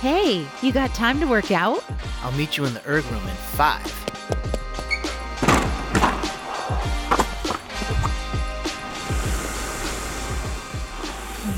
Hey, 0.00 0.46
you 0.62 0.70
got 0.70 0.94
time 0.94 1.18
to 1.18 1.26
work 1.26 1.50
out? 1.50 1.84
I'll 2.22 2.30
meet 2.30 2.56
you 2.56 2.64
in 2.64 2.72
the 2.72 2.88
erg 2.88 3.04
room 3.06 3.26
in 3.26 3.34
five. 3.34 3.84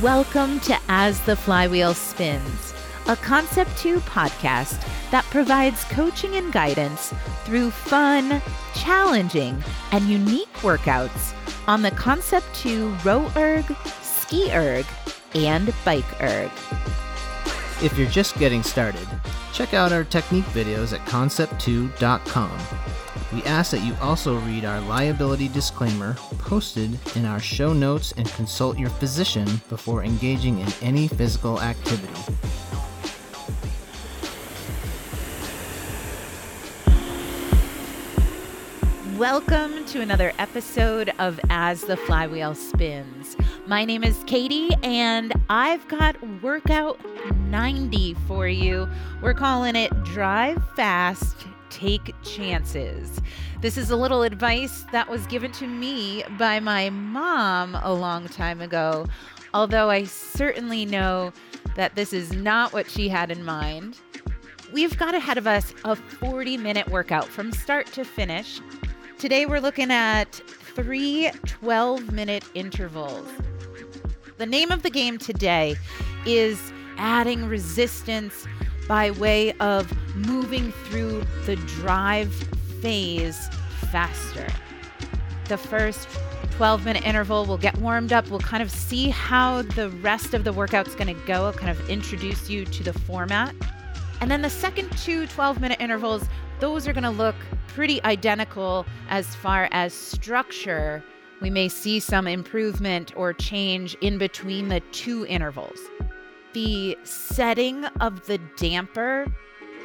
Welcome 0.03 0.59
to 0.61 0.79
As 0.89 1.21
the 1.27 1.37
Flywheel 1.37 1.93
Spins, 1.93 2.73
a 3.09 3.17
Concept 3.17 3.77
2 3.77 3.99
podcast 4.01 4.83
that 5.11 5.25
provides 5.25 5.85
coaching 5.85 6.37
and 6.37 6.51
guidance 6.51 7.13
through 7.45 7.71
fun, 7.71 8.41
challenging, 8.75 9.63
and 9.93 10.05
unique 10.07 10.51
workouts 10.63 11.35
on 11.69 11.83
the 11.83 11.91
Concept 11.91 12.47
2 12.55 12.89
row 13.05 13.31
erg, 13.37 13.67
ski 14.01 14.51
erg, 14.51 14.87
and 15.35 15.75
bike 15.85 16.23
erg. 16.23 16.51
If 17.83 17.97
you're 17.97 18.11
just 18.11 18.39
getting 18.39 18.63
started, 18.63 19.09
check 19.55 19.73
out 19.73 19.91
our 19.91 20.05
technique 20.05 20.45
videos 20.53 20.93
at 20.93 21.01
concept2.com. 21.07 22.51
We 23.33 23.43
ask 23.45 23.71
that 23.71 23.83
you 23.83 23.95
also 24.03 24.37
read 24.41 24.67
our 24.67 24.83
liability 24.83 25.49
disclaimer 25.49 26.13
posted 26.37 26.99
in 27.17 27.25
our 27.25 27.41
show 27.41 27.73
notes 27.73 28.13
and 28.19 28.29
consult 28.33 28.79
your 28.79 28.91
physician 28.91 29.47
before 29.71 30.05
engaging 30.05 30.59
in 30.59 30.69
any 30.83 31.09
physical 31.09 31.59
activity. 31.63 32.13
Welcome 39.17 39.87
to 39.87 40.03
another 40.03 40.35
episode 40.39 41.15
of 41.19 41.41
As 41.49 41.81
the 41.81 41.97
Flywheel 41.97 42.55
Spins. 42.55 43.37
My 43.71 43.85
name 43.85 44.03
is 44.03 44.25
Katie, 44.27 44.71
and 44.83 45.33
I've 45.49 45.87
got 45.87 46.17
workout 46.43 46.99
90 47.37 48.15
for 48.27 48.49
you. 48.49 48.89
We're 49.23 49.33
calling 49.33 49.77
it 49.77 49.93
Drive 50.03 50.61
Fast, 50.75 51.47
Take 51.69 52.13
Chances. 52.25 53.21
This 53.61 53.77
is 53.77 53.93
a 53.93 53.97
little 53.97 54.25
advice 54.25 54.85
that 54.91 55.09
was 55.09 55.25
given 55.29 55.53
to 55.53 55.69
me 55.69 56.25
by 56.37 56.59
my 56.59 56.91
mom 56.91 57.77
a 57.77 57.95
long 57.95 58.27
time 58.27 58.61
ago, 58.61 59.07
although 59.55 59.89
I 59.89 60.03
certainly 60.03 60.85
know 60.85 61.33
that 61.77 61.95
this 61.95 62.13
is 62.13 62.33
not 62.33 62.73
what 62.73 62.91
she 62.91 63.09
had 63.09 63.31
in 63.31 63.45
mind. 63.45 64.01
We've 64.73 64.99
got 64.99 65.15
ahead 65.15 65.39
of 65.39 65.47
us 65.47 65.73
a 65.85 65.95
40 65.95 66.57
minute 66.57 66.89
workout 66.89 67.27
from 67.27 67.53
start 67.53 67.87
to 67.93 68.05
finish. 68.05 68.61
Today 69.17 69.47
we're 69.47 69.61
looking 69.61 69.93
at 69.93 70.33
three 70.75 71.31
12 71.45 72.11
minute 72.11 72.43
intervals. 72.55 73.29
The 74.41 74.47
name 74.47 74.71
of 74.71 74.83
the 74.83 74.89
game 74.89 75.19
today 75.19 75.77
is 76.25 76.73
adding 76.97 77.45
resistance 77.45 78.47
by 78.89 79.11
way 79.11 79.53
of 79.59 79.93
moving 80.17 80.73
through 80.73 81.25
the 81.45 81.57
drive 81.57 82.33
phase 82.81 83.51
faster. 83.91 84.47
The 85.45 85.59
first 85.59 86.09
12 86.53 86.87
minute 86.87 87.05
interval, 87.05 87.45
we'll 87.45 87.59
get 87.59 87.77
warmed 87.81 88.15
up. 88.15 88.31
We'll 88.31 88.41
kind 88.41 88.63
of 88.63 88.71
see 88.71 89.11
how 89.11 89.61
the 89.61 89.91
rest 89.91 90.33
of 90.33 90.45
the 90.45 90.55
workout's 90.55 90.95
going 90.95 91.15
to 91.15 91.27
go. 91.27 91.45
I'll 91.45 91.53
kind 91.53 91.71
of 91.71 91.91
introduce 91.91 92.49
you 92.49 92.65
to 92.65 92.83
the 92.83 92.95
format. 92.95 93.55
And 94.23 94.31
then 94.31 94.41
the 94.41 94.49
second 94.49 94.91
two 94.93 95.27
12 95.27 95.61
minute 95.61 95.83
intervals, 95.83 96.27
those 96.61 96.89
are 96.89 96.95
going 96.95 97.05
to 97.05 97.11
look 97.11 97.37
pretty 97.67 98.03
identical 98.05 98.87
as 99.11 99.35
far 99.35 99.69
as 99.71 99.93
structure. 99.93 101.05
We 101.41 101.51
may 101.51 101.69
see 101.69 102.01
some 102.01 102.27
improvement 102.27 103.13
or 103.17 103.33
change 103.33 103.95
in 104.03 104.19
between 104.19 104.69
the 104.69 104.81
two 104.93 105.25
intervals. 105.27 105.79
The 106.53 106.99
setting 107.05 107.85
of 108.01 108.27
the 108.27 108.39
damper, 108.57 109.27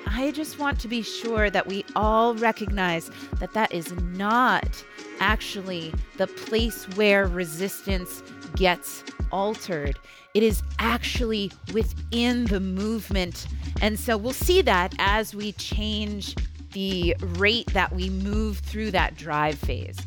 I 0.07 0.31
just 0.31 0.59
want 0.59 0.79
to 0.81 0.87
be 0.87 1.01
sure 1.01 1.49
that 1.49 1.65
we 1.65 1.85
all 1.95 2.35
recognize 2.35 3.09
that 3.39 3.53
that 3.53 3.73
is 3.73 3.91
not 4.01 4.83
actually 5.19 5.93
the 6.17 6.27
place 6.27 6.83
where 6.95 7.27
resistance 7.27 8.21
gets 8.55 9.03
altered. 9.31 9.97
It 10.33 10.43
is 10.43 10.61
actually 10.79 11.51
within 11.73 12.45
the 12.45 12.59
movement. 12.59 13.47
And 13.81 13.97
so 13.99 14.17
we'll 14.17 14.33
see 14.33 14.61
that 14.63 14.93
as 14.99 15.33
we 15.33 15.53
change 15.53 16.35
the 16.73 17.15
rate 17.19 17.67
that 17.73 17.93
we 17.93 18.09
move 18.09 18.59
through 18.59 18.91
that 18.91 19.15
drive 19.15 19.57
phase. 19.57 19.97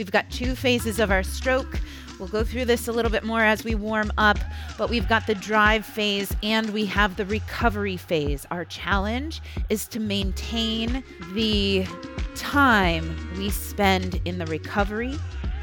We've 0.00 0.10
got 0.10 0.30
two 0.30 0.54
phases 0.54 0.98
of 0.98 1.10
our 1.10 1.22
stroke. 1.22 1.78
We'll 2.18 2.28
go 2.28 2.42
through 2.42 2.64
this 2.64 2.88
a 2.88 2.92
little 2.92 3.10
bit 3.10 3.22
more 3.22 3.42
as 3.42 3.64
we 3.64 3.74
warm 3.74 4.10
up, 4.16 4.38
but 4.78 4.88
we've 4.88 5.06
got 5.06 5.26
the 5.26 5.34
drive 5.34 5.84
phase 5.84 6.34
and 6.42 6.70
we 6.70 6.86
have 6.86 7.16
the 7.16 7.26
recovery 7.26 7.98
phase. 7.98 8.46
Our 8.50 8.64
challenge 8.64 9.42
is 9.68 9.86
to 9.88 10.00
maintain 10.00 11.04
the 11.34 11.86
time 12.34 13.14
we 13.36 13.50
spend 13.50 14.22
in 14.24 14.38
the 14.38 14.46
recovery, 14.46 15.18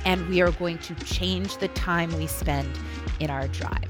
and 0.06 0.30
we 0.30 0.40
are 0.42 0.52
going 0.52 0.78
to 0.78 0.94
change 1.04 1.58
the 1.58 1.70
time 1.70 2.16
we 2.16 2.28
spend 2.28 2.70
in 3.20 3.32
our 3.32 3.48
drive. 3.48 3.90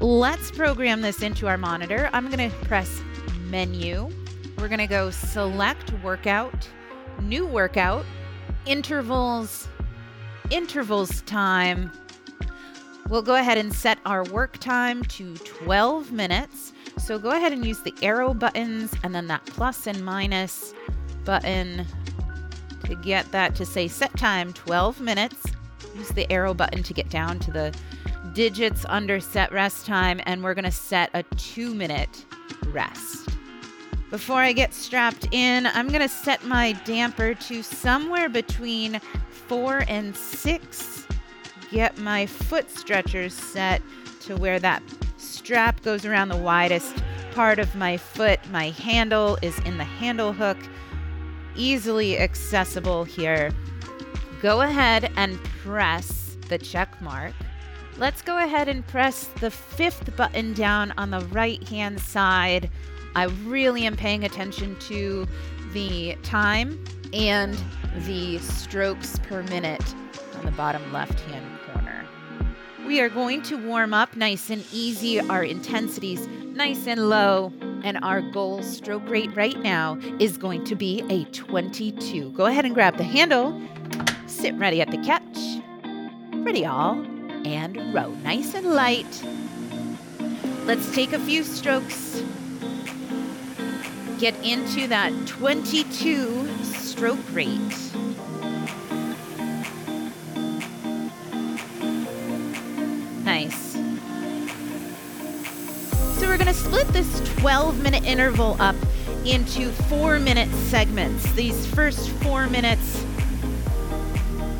Let's 0.00 0.50
program 0.50 1.02
this 1.02 1.20
into 1.20 1.46
our 1.46 1.58
monitor. 1.58 2.08
I'm 2.14 2.30
going 2.30 2.50
to 2.50 2.56
press 2.64 3.02
menu. 3.50 4.08
We're 4.56 4.68
going 4.68 4.78
to 4.78 4.86
go 4.86 5.10
select 5.10 5.92
workout, 6.02 6.66
new 7.20 7.46
workout, 7.46 8.06
intervals, 8.66 9.68
intervals 10.50 11.22
time. 11.22 11.90
We'll 13.08 13.22
go 13.22 13.36
ahead 13.36 13.58
and 13.58 13.72
set 13.72 13.98
our 14.04 14.24
work 14.24 14.58
time 14.58 15.04
to 15.04 15.36
12 15.36 16.12
minutes. 16.12 16.72
So 16.98 17.18
go 17.18 17.30
ahead 17.30 17.52
and 17.52 17.64
use 17.64 17.80
the 17.80 17.94
arrow 18.02 18.34
buttons 18.34 18.92
and 19.04 19.14
then 19.14 19.28
that 19.28 19.46
plus 19.46 19.86
and 19.86 20.04
minus 20.04 20.74
button 21.24 21.86
to 22.84 22.94
get 22.96 23.30
that 23.32 23.54
to 23.56 23.64
say 23.66 23.88
set 23.88 24.16
time 24.16 24.52
12 24.52 25.00
minutes. 25.00 25.44
Use 25.94 26.08
the 26.10 26.30
arrow 26.32 26.54
button 26.54 26.82
to 26.82 26.92
get 26.92 27.08
down 27.08 27.38
to 27.40 27.50
the 27.50 27.74
digits 28.32 28.84
under 28.88 29.18
set 29.18 29.50
rest 29.52 29.86
time, 29.86 30.20
and 30.26 30.42
we're 30.42 30.54
going 30.54 30.64
to 30.64 30.70
set 30.70 31.10
a 31.14 31.22
two 31.36 31.74
minute 31.74 32.24
rest. 32.66 33.35
Before 34.10 34.38
I 34.38 34.52
get 34.52 34.72
strapped 34.72 35.26
in, 35.32 35.66
I'm 35.66 35.88
going 35.88 36.00
to 36.00 36.08
set 36.08 36.44
my 36.44 36.72
damper 36.84 37.34
to 37.34 37.62
somewhere 37.62 38.28
between 38.28 39.00
four 39.30 39.84
and 39.88 40.16
six. 40.16 41.06
Get 41.72 41.98
my 41.98 42.26
foot 42.26 42.70
stretchers 42.70 43.34
set 43.34 43.82
to 44.20 44.36
where 44.36 44.60
that 44.60 44.82
strap 45.16 45.82
goes 45.82 46.04
around 46.04 46.28
the 46.28 46.36
widest 46.36 47.02
part 47.32 47.58
of 47.58 47.74
my 47.74 47.96
foot. 47.96 48.38
My 48.50 48.70
handle 48.70 49.38
is 49.42 49.58
in 49.60 49.76
the 49.76 49.84
handle 49.84 50.32
hook, 50.32 50.58
easily 51.56 52.16
accessible 52.18 53.02
here. 53.02 53.50
Go 54.40 54.60
ahead 54.60 55.10
and 55.16 55.42
press 55.62 56.36
the 56.48 56.58
check 56.58 57.02
mark. 57.02 57.34
Let's 57.98 58.22
go 58.22 58.38
ahead 58.38 58.68
and 58.68 58.86
press 58.86 59.24
the 59.40 59.50
fifth 59.50 60.16
button 60.16 60.52
down 60.52 60.92
on 60.96 61.10
the 61.10 61.26
right 61.26 61.66
hand 61.68 62.00
side. 62.00 62.70
I 63.16 63.24
really 63.46 63.86
am 63.86 63.96
paying 63.96 64.24
attention 64.24 64.76
to 64.80 65.26
the 65.72 66.16
time 66.22 66.84
and 67.14 67.56
the 68.00 68.36
strokes 68.40 69.18
per 69.20 69.42
minute 69.44 69.82
on 70.34 70.44
the 70.44 70.50
bottom 70.50 70.92
left 70.92 71.18
hand 71.20 71.46
corner. 71.72 72.04
We 72.86 73.00
are 73.00 73.08
going 73.08 73.40
to 73.44 73.56
warm 73.56 73.94
up 73.94 74.14
nice 74.16 74.50
and 74.50 74.62
easy, 74.70 75.18
our 75.18 75.42
intensities 75.42 76.28
nice 76.28 76.86
and 76.86 77.08
low, 77.08 77.54
and 77.84 77.96
our 78.02 78.20
goal 78.20 78.62
stroke 78.62 79.08
rate 79.08 79.34
right 79.34 79.58
now 79.60 79.98
is 80.20 80.36
going 80.36 80.64
to 80.64 80.74
be 80.74 81.02
a 81.08 81.24
22. 81.32 82.32
Go 82.32 82.44
ahead 82.44 82.66
and 82.66 82.74
grab 82.74 82.98
the 82.98 83.04
handle, 83.04 83.58
sit 84.26 84.54
ready 84.56 84.82
at 84.82 84.90
the 84.90 84.98
catch, 84.98 85.38
ready 86.44 86.66
all, 86.66 87.02
and 87.46 87.94
row 87.94 88.10
nice 88.22 88.54
and 88.54 88.74
light. 88.74 89.24
Let's 90.66 90.94
take 90.94 91.14
a 91.14 91.18
few 91.18 91.44
strokes. 91.44 92.22
Get 94.18 94.34
into 94.42 94.86
that 94.88 95.12
22 95.26 96.64
stroke 96.64 97.18
rate. 97.32 97.50
Nice. 103.24 103.72
So 106.14 106.26
we're 106.26 106.38
going 106.38 106.46
to 106.46 106.54
split 106.54 106.88
this 106.88 107.20
12 107.40 107.82
minute 107.82 108.04
interval 108.04 108.56
up 108.58 108.74
into 109.26 109.70
four 109.70 110.18
minute 110.18 110.48
segments. 110.70 111.30
These 111.32 111.66
first 111.66 112.08
four 112.08 112.46
minutes, 112.46 113.04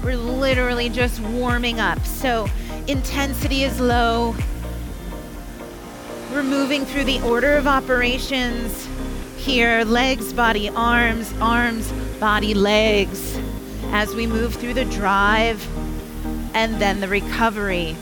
we're 0.05 0.19
literally 0.19 0.91
just 0.91 1.19
warming 1.21 1.81
up. 1.81 2.05
So 2.05 2.47
intensity 2.89 3.65
is 3.65 3.81
low. 3.81 4.37
We're 6.31 6.43
moving 6.43 6.85
through 6.85 7.05
the 7.05 7.23
order 7.23 7.57
of 7.57 7.67
operations 7.67 8.87
here 9.47 9.85
legs, 9.85 10.33
body, 10.33 10.69
arms, 10.71 11.33
arms, 11.41 11.93
body, 12.19 12.53
legs 12.53 13.39
as 13.93 14.13
we 14.13 14.27
move 14.27 14.53
through 14.57 14.75
the 14.75 14.85
drive 14.87 15.65
and 16.53 16.83
then 16.83 16.99
the 16.99 17.07
recovery. 17.07 17.97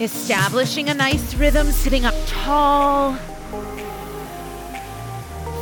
Establishing 0.00 0.90
a 0.90 0.94
nice 0.94 1.34
rhythm, 1.34 1.68
sitting 1.68 2.04
up 2.04 2.14
tall. 2.26 3.14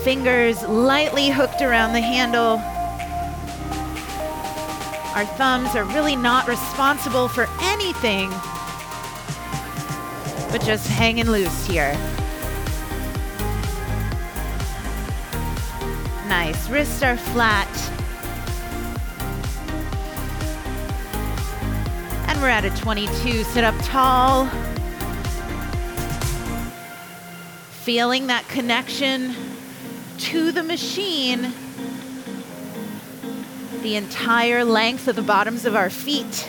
Fingers 0.03 0.61
lightly 0.65 1.31
hooked 1.31 1.63
around 1.63 1.93
the 1.93 2.01
handle. 2.01 2.59
Our 5.15 5.27
thumbs 5.37 5.77
are 5.77 5.85
really 5.85 6.17
not 6.17 6.49
responsible 6.49 7.29
for 7.29 7.47
anything, 7.61 8.31
but 10.51 10.61
just 10.65 10.89
hanging 10.89 11.31
loose 11.31 11.67
here. 11.69 11.97
Nice. 16.61 16.71
Wrists 16.71 17.03
are 17.03 17.17
flat. 17.17 17.69
And 22.29 22.41
we're 22.41 22.49
at 22.49 22.65
a 22.65 22.71
22. 22.71 23.45
Sit 23.45 23.65
up 23.65 23.75
tall. 23.83 24.47
Feeling 27.83 28.27
that 28.27 28.47
connection 28.49 29.35
to 30.19 30.53
the 30.53 30.63
machine 30.63 31.53
the 33.83 33.97
entire 33.97 34.63
length 34.63 35.09
of 35.09 35.17
the 35.17 35.23
bottoms 35.23 35.65
of 35.65 35.75
our 35.75 35.89
feet 35.89 36.47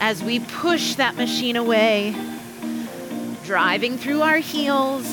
as 0.00 0.24
we 0.24 0.40
push 0.40 0.96
that 0.96 1.14
machine 1.14 1.54
away, 1.54 2.16
driving 3.44 3.96
through 3.96 4.22
our 4.22 4.38
heels. 4.38 5.06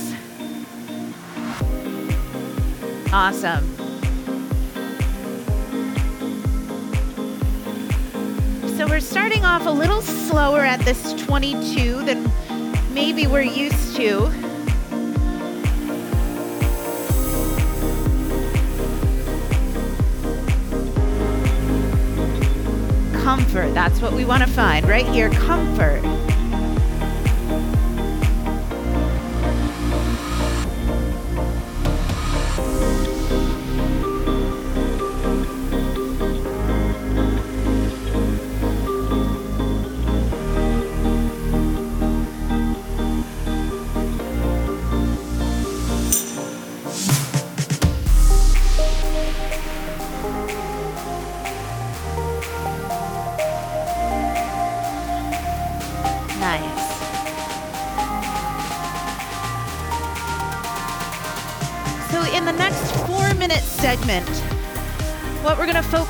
Awesome. 3.14 3.89
So 8.80 8.88
we're 8.88 9.02
starting 9.02 9.44
off 9.44 9.66
a 9.66 9.70
little 9.70 10.02
slower 10.02 10.62
at 10.62 10.80
this 10.86 11.12
22 11.26 12.06
than 12.06 12.32
maybe 12.94 13.28
we're 13.28 13.42
used 13.42 13.98
to. 13.98 14.32
comfort. 23.22 23.74
That's 23.74 24.00
what 24.02 24.14
we 24.14 24.24
want 24.24 24.44
to 24.44 24.50
find 24.50 24.88
right 24.88 25.06
here 25.06 25.30
comfort. 25.30 26.02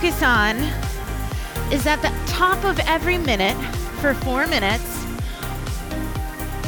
Focus 0.10 0.24
on 0.24 0.56
is 1.72 1.86
at 1.86 2.02
the 2.02 2.12
top 2.32 2.64
of 2.64 2.80
every 2.88 3.18
minute 3.18 3.56
for 4.02 4.14
four 4.14 4.48
minutes, 4.48 5.06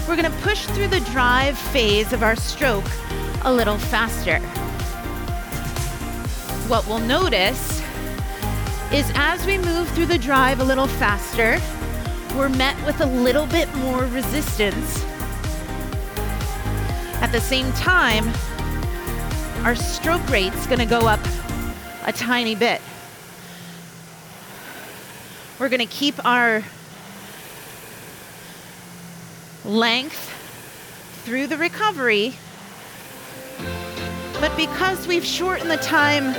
we're 0.08 0.16
going 0.16 0.32
to 0.32 0.38
push 0.42 0.66
through 0.68 0.88
the 0.88 1.00
drive 1.12 1.58
phase 1.58 2.14
of 2.14 2.22
our 2.22 2.36
stroke 2.36 2.86
a 3.44 3.52
little 3.52 3.78
faster. 3.78 4.38
What 6.68 6.86
we'll 6.88 7.00
notice 7.00 7.82
is 8.92 9.12
as 9.16 9.44
we 9.48 9.58
move 9.58 9.90
through 9.90 10.08
the 10.08 10.20
drive 10.20 10.60
a 10.60 10.64
little 10.64 10.88
faster, 10.88 11.60
we're 12.38 12.50
met 12.50 12.76
with 12.86 13.02
a 13.02 13.08
little 13.08 13.48
bit 13.48 13.74
more 13.76 14.06
resistance. 14.06 15.04
At 17.22 17.32
the 17.32 17.42
same 17.42 17.72
time, 17.74 18.28
our 19.66 19.76
stroke 19.76 20.28
rate's 20.30 20.68
gonna 20.68 20.86
go 20.86 21.08
up 21.08 21.22
a 22.06 22.14
tiny 22.14 22.54
bit. 22.54 22.82
We're 25.62 25.70
gonna 25.70 25.86
keep 25.86 26.16
our 26.26 26.64
length 29.64 30.28
through 31.24 31.46
the 31.46 31.58
recovery, 31.58 32.34
but 34.40 34.58
because 34.58 35.06
we've 35.06 35.24
shortened 35.24 35.70
the 35.70 35.78
time 35.78 36.34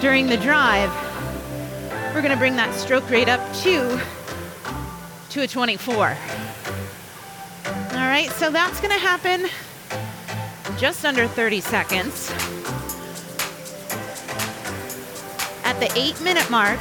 during 0.00 0.26
the 0.26 0.38
drive, 0.38 0.90
we're 2.14 2.22
gonna 2.22 2.34
bring 2.34 2.56
that 2.56 2.74
stroke 2.74 3.10
rate 3.10 3.28
up 3.28 3.40
to, 3.56 4.00
to 5.28 5.42
a 5.42 5.46
24. 5.46 5.94
All 6.06 6.14
right, 7.92 8.30
so 8.36 8.50
that's 8.50 8.80
gonna 8.80 8.94
happen 8.94 9.50
just 10.78 11.04
under 11.04 11.26
30 11.26 11.60
seconds. 11.60 12.30
At 15.62 15.78
the 15.78 15.92
eight 15.94 16.18
minute 16.22 16.50
mark, 16.50 16.80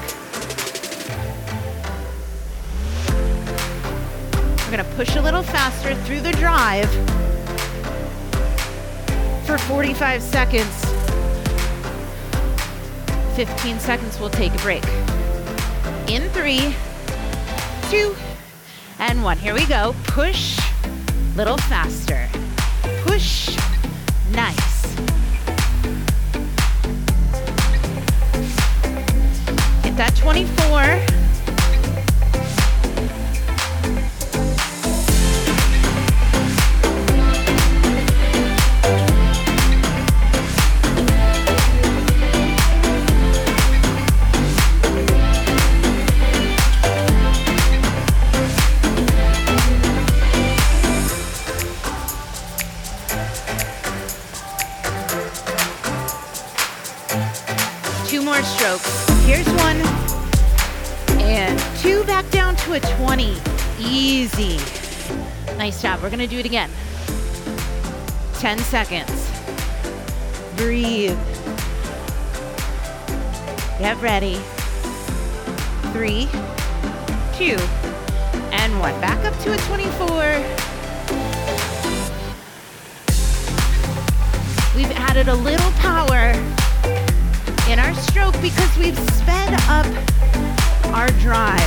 we're 4.72 4.78
gonna 4.78 4.96
push 4.96 5.18
a 5.18 5.22
little 5.22 5.44
faster 5.44 5.94
through 6.06 6.22
the 6.22 6.32
drive 6.34 6.90
for 9.46 9.58
45 9.58 10.22
seconds. 10.22 10.86
15 13.36 13.80
seconds, 13.80 14.18
we'll 14.18 14.30
take 14.30 14.54
a 14.54 14.58
break. 14.60 14.84
In 16.08 16.30
three, 16.30 16.74
two, 17.90 18.16
and 19.00 19.22
one. 19.22 19.38
Here 19.38 19.54
we 19.54 19.66
go. 19.66 19.94
Push, 20.06 20.58
little 21.36 21.58
faster. 21.58 22.30
Push, 23.04 23.58
Nice. 24.32 24.86
Hit 29.84 29.98
that 29.98 30.14
24. 30.16 31.11
To 62.72 62.74
a 62.74 62.80
20. 62.80 63.36
Easy. 63.80 64.58
Nice 65.58 65.82
job. 65.82 66.02
We're 66.02 66.10
going 66.10 66.20
to 66.20 66.28
do 66.28 66.38
it 66.38 66.46
again. 66.46 66.70
10 68.36 68.60
seconds. 68.60 69.30
Breathe. 70.56 71.18
Get 73.80 74.00
ready. 74.00 74.36
Three, 75.92 76.28
two, 77.34 77.58
and 78.54 78.80
one. 78.80 79.00
Back 79.02 79.26
up 79.26 79.38
to 79.40 79.54
a 79.54 79.58
24. 79.58 80.08
We've 84.76 84.92
added 84.92 85.28
a 85.28 85.36
little 85.36 85.72
power 85.74 86.34
in 87.72 87.80
our 87.80 87.94
stroke 87.94 88.34
because 88.42 88.78
we've 88.78 89.00
sped 89.12 89.54
up 89.70 89.86
our 90.88 91.08
drive. 91.22 91.62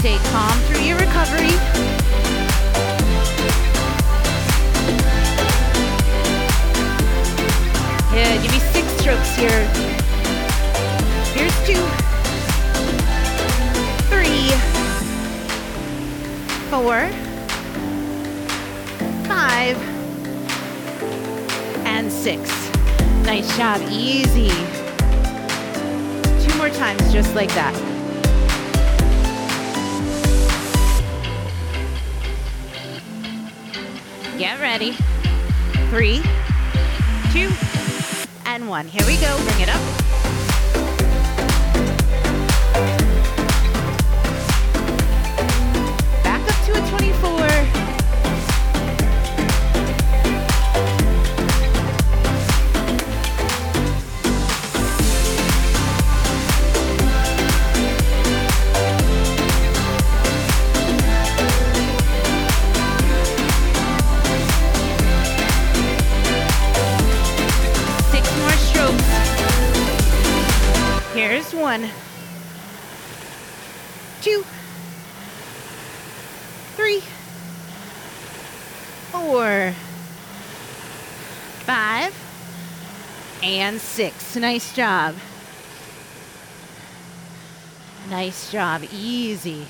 Stay 0.00 0.18
calm 0.32 0.58
through 0.66 0.82
your 0.82 0.98
recovery. 0.98 1.54
Yeah, 8.12 8.42
give 8.42 8.50
me 8.50 8.58
six 8.58 8.88
strokes 9.00 9.36
here. 9.36 9.68
Here's 11.32 11.56
two, 11.64 11.80
three, 14.10 14.50
four, 16.68 17.21
five, 19.62 19.76
and 21.86 22.10
six. 22.10 22.50
Nice 23.24 23.56
job. 23.56 23.80
Easy. 23.90 24.48
Two 26.44 26.56
more 26.58 26.70
times, 26.70 27.12
just 27.12 27.34
like 27.34 27.52
that. 27.54 27.74
Get 34.38 34.60
ready. 34.60 34.92
Three, 35.90 36.22
two, 37.32 37.50
and 38.46 38.68
one. 38.68 38.88
Here 38.88 39.06
we 39.06 39.16
go. 39.18 39.36
Bring 39.44 39.60
it 39.60 39.68
up. 39.68 40.01
Six. 83.92 84.36
Nice 84.36 84.74
job. 84.74 85.14
Nice 88.08 88.50
job. 88.50 88.82
Easy. 88.90 89.66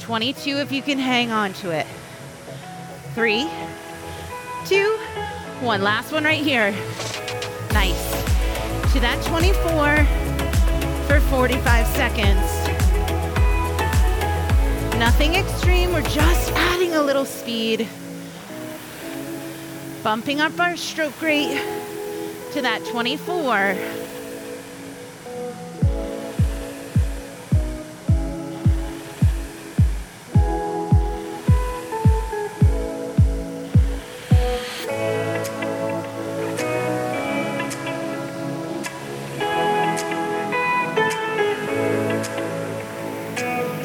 22 0.00 0.58
if 0.58 0.70
you 0.70 0.82
can 0.82 0.98
hang 0.98 1.30
on 1.30 1.54
to 1.54 1.70
it. 1.70 1.86
Three, 3.14 3.48
two, 4.66 4.98
one. 5.60 5.80
Last 5.80 6.12
one 6.12 6.24
right 6.24 6.44
here. 6.44 6.72
Nice. 7.72 8.22
To 8.92 9.00
that 9.00 9.18
24 9.24 10.04
for 11.06 11.20
45 11.30 11.86
seconds. 11.86 12.50
Nothing 14.98 15.36
extreme. 15.36 15.90
We're 15.90 16.02
just 16.02 16.52
adding 16.52 16.92
a 16.92 17.02
little 17.02 17.24
speed. 17.24 17.88
Bumping 20.04 20.42
up 20.42 20.60
our 20.60 20.76
stroke 20.76 21.22
rate 21.22 21.58
to 22.52 22.60
that 22.60 22.84
24. 22.84 23.74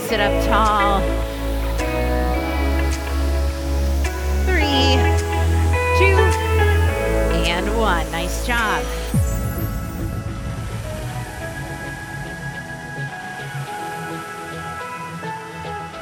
Sit 0.10 0.20
up 0.20 0.46
tall. 0.46 0.79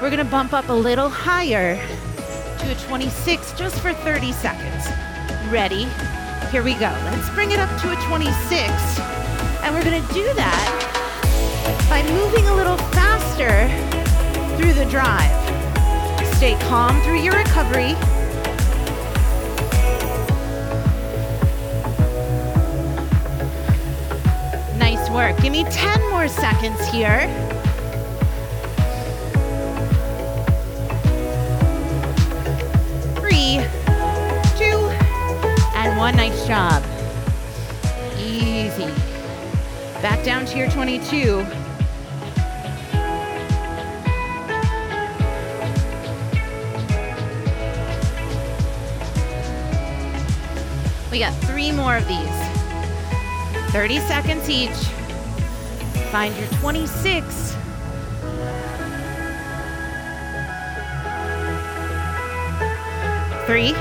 We're 0.08 0.16
gonna 0.16 0.24
bump 0.24 0.54
up 0.54 0.70
a 0.70 0.74
little 0.74 1.10
higher 1.10 1.76
to 1.76 2.72
a 2.72 2.76
26 2.88 3.52
just 3.60 3.78
for 3.82 3.92
30 3.92 4.32
seconds. 4.32 4.88
Ready? 5.52 5.84
Here 6.50 6.64
we 6.64 6.76
go. 6.76 6.96
Let's 7.12 7.30
bring 7.32 7.52
it 7.52 7.60
up 7.60 7.70
to 7.82 7.92
a 7.92 7.96
26. 8.08 8.72
And 9.64 9.76
we're 9.76 9.84
gonna 9.84 10.00
do 10.14 10.34
that 10.36 11.88
by 11.90 12.04
moving 12.10 12.48
a 12.48 12.56
little 12.56 12.78
faster 12.96 13.68
through 14.56 14.72
the 14.76 14.86
drive. 14.90 15.36
Stay 16.38 16.56
calm 16.70 17.02
through 17.02 17.20
your 17.20 17.36
recovery. 17.36 17.92
Nice 24.80 25.10
work. 25.10 25.38
Give 25.42 25.52
me 25.52 25.66
10 25.66 26.00
more 26.12 26.30
seconds 26.30 26.80
here. 26.88 27.47
Job. 36.48 36.82
Easy. 38.18 38.86
Back 40.02 40.24
down 40.24 40.46
to 40.46 40.58
your 40.58 40.70
22. 40.70 41.46
We 51.12 51.20
got 51.20 51.34
three 51.44 51.74
more 51.74 51.98
of 51.98 52.08
these. 52.08 52.22
30 53.74 54.00
seconds 54.00 54.50
each. 54.50 54.70
Find 56.12 56.34
your 56.38 56.48
26. 56.62 57.56
Three, 63.46 63.76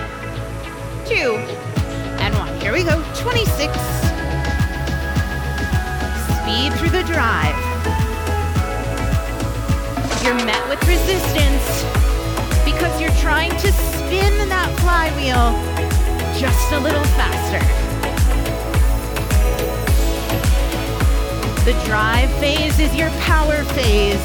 two. 1.07 1.66
Here 2.67 2.75
we 2.75 2.83
go. 2.83 3.01
26 3.15 3.47
speed 6.35 6.73
through 6.75 6.91
the 6.91 7.05
drive. 7.07 7.55
You're 10.25 10.35
met 10.45 10.69
with 10.69 10.83
resistance 10.89 11.85
because 12.65 13.01
you're 13.01 13.15
trying 13.23 13.53
to 13.53 13.71
spin 13.71 14.49
that 14.49 14.69
flywheel 14.81 15.55
just 16.41 16.73
a 16.73 16.81
little 16.81 17.05
faster. 17.15 17.63
The 21.65 21.85
drive 21.85 22.33
phase 22.41 22.81
is 22.81 22.93
your 22.97 23.11
power 23.21 23.63
phase. 23.77 24.19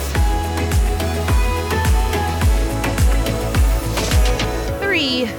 Three, 4.81 5.29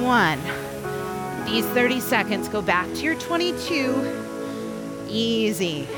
and 0.00 0.06
one. 0.06 1.46
These 1.46 1.66
30 1.66 2.00
seconds 2.00 2.48
go 2.48 2.62
back 2.62 2.86
to 2.94 3.00
your 3.02 3.16
22. 3.16 5.06
Easy. 5.08 5.88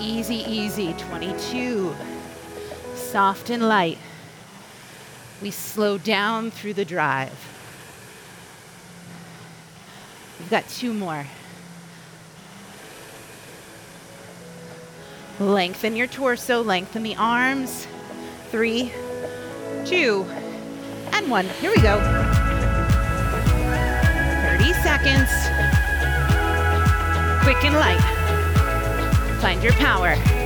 Easy, 0.00 0.36
easy. 0.36 0.94
22. 0.94 1.94
Soft 2.94 3.50
and 3.50 3.68
light. 3.68 3.98
We 5.40 5.50
slow 5.50 5.98
down 5.98 6.50
through 6.50 6.74
the 6.74 6.84
drive. 6.84 7.32
We've 10.38 10.50
got 10.50 10.68
two 10.68 10.92
more. 10.92 11.26
Lengthen 15.38 15.94
your 15.94 16.08
torso, 16.08 16.62
lengthen 16.62 17.04
the 17.04 17.14
arms. 17.14 17.86
Three, 18.50 18.92
two, 19.84 20.26
and 21.18 21.30
one. 21.30 21.48
Here 21.60 21.70
we 21.70 21.82
go. 21.82 21.98
30 24.42 24.72
seconds. 24.84 25.28
Quick 27.42 27.64
and 27.64 27.74
light. 27.74 28.00
Find 29.40 29.62
your 29.62 29.72
power. 29.74 30.37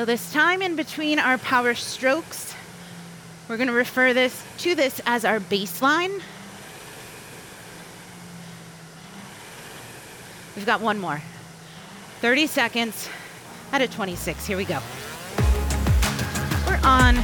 So 0.00 0.06
this 0.06 0.32
time 0.32 0.62
in 0.62 0.76
between 0.76 1.18
our 1.18 1.36
power 1.36 1.74
strokes, 1.74 2.54
we're 3.46 3.58
going 3.58 3.66
to 3.66 3.74
refer 3.74 4.14
this 4.14 4.42
to 4.60 4.74
this 4.74 4.98
as 5.04 5.26
our 5.26 5.40
baseline. 5.40 6.22
We've 10.56 10.64
got 10.64 10.80
one 10.80 10.98
more. 10.98 11.20
30 12.22 12.46
seconds 12.46 13.10
out 13.74 13.82
of 13.82 13.94
26. 13.94 14.46
Here 14.46 14.56
we 14.56 14.64
go. 14.64 14.78
We're 16.66 16.80
on. 16.82 17.16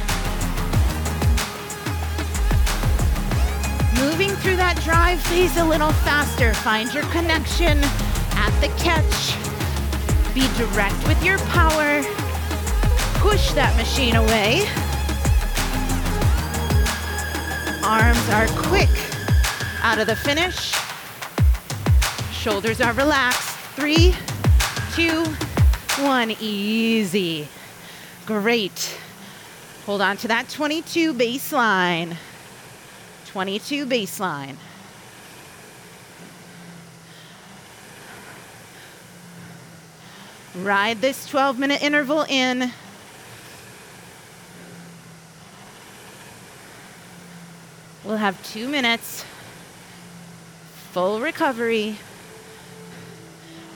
Moving 3.95 4.29
through 4.35 4.57
that 4.57 4.79
drive 4.83 5.19
phase 5.21 5.57
a 5.57 5.65
little 5.65 5.93
faster. 6.05 6.53
Find 6.53 6.93
your 6.93 7.05
connection 7.05 7.79
at 8.33 8.55
the 8.61 8.67
catch. 8.77 9.33
Be 10.35 10.41
direct 10.59 11.07
with 11.07 11.23
your 11.25 11.39
power 11.39 12.03
push 13.19 13.51
that 13.53 13.75
machine 13.75 14.15
away. 14.15 14.67
Arms 17.83 18.29
are 18.29 18.47
quick 18.67 18.89
out 19.81 19.99
of 19.99 20.07
the 20.07 20.15
finish. 20.15 20.75
Shoulders 22.31 22.81
are 22.81 22.93
relaxed. 22.93 23.57
Three, 23.75 24.15
two, 24.93 25.25
one. 26.03 26.31
Easy. 26.39 27.47
Great. 28.25 28.99
Hold 29.85 30.01
on 30.01 30.17
to 30.17 30.27
that 30.27 30.49
22 30.49 31.13
baseline. 31.13 32.15
22 33.27 33.85
baseline. 33.85 34.55
Ride 40.55 41.01
this 41.01 41.27
12 41.27 41.59
minute 41.59 41.81
interval 41.81 42.25
in. 42.27 42.71
We'll 48.03 48.17
have 48.17 48.41
two 48.43 48.67
minutes. 48.67 49.25
Full 50.91 51.19
recovery. 51.19 51.97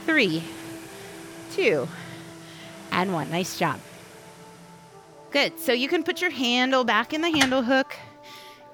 Three, 0.06 0.44
two, 1.51 1.88
and 2.92 3.13
one. 3.13 3.30
Nice 3.30 3.60
job. 3.60 3.80
Good. 5.32 5.60
So 5.60 5.74
you 5.74 5.88
can 5.88 6.04
put 6.04 6.22
your 6.22 6.32
handle 6.32 6.84
back 6.84 7.13
in 7.13 7.22
the 7.22 7.30
handle 7.30 7.62
hook. 7.62 7.96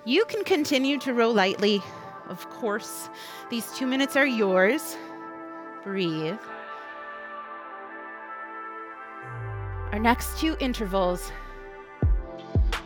You 0.06 0.25
can 0.25 0.44
continue 0.44 0.98
to 1.00 1.13
row 1.13 1.30
lightly. 1.30 1.82
Of 2.30 2.50
course, 2.50 3.10
these 3.50 3.70
two 3.74 3.86
minutes 3.86 4.16
are 4.16 4.25
yours. 4.25 4.96
Breathe. 5.84 6.39
Our 9.92 10.00
next 10.00 10.39
two 10.39 10.56
intervals 10.60 11.32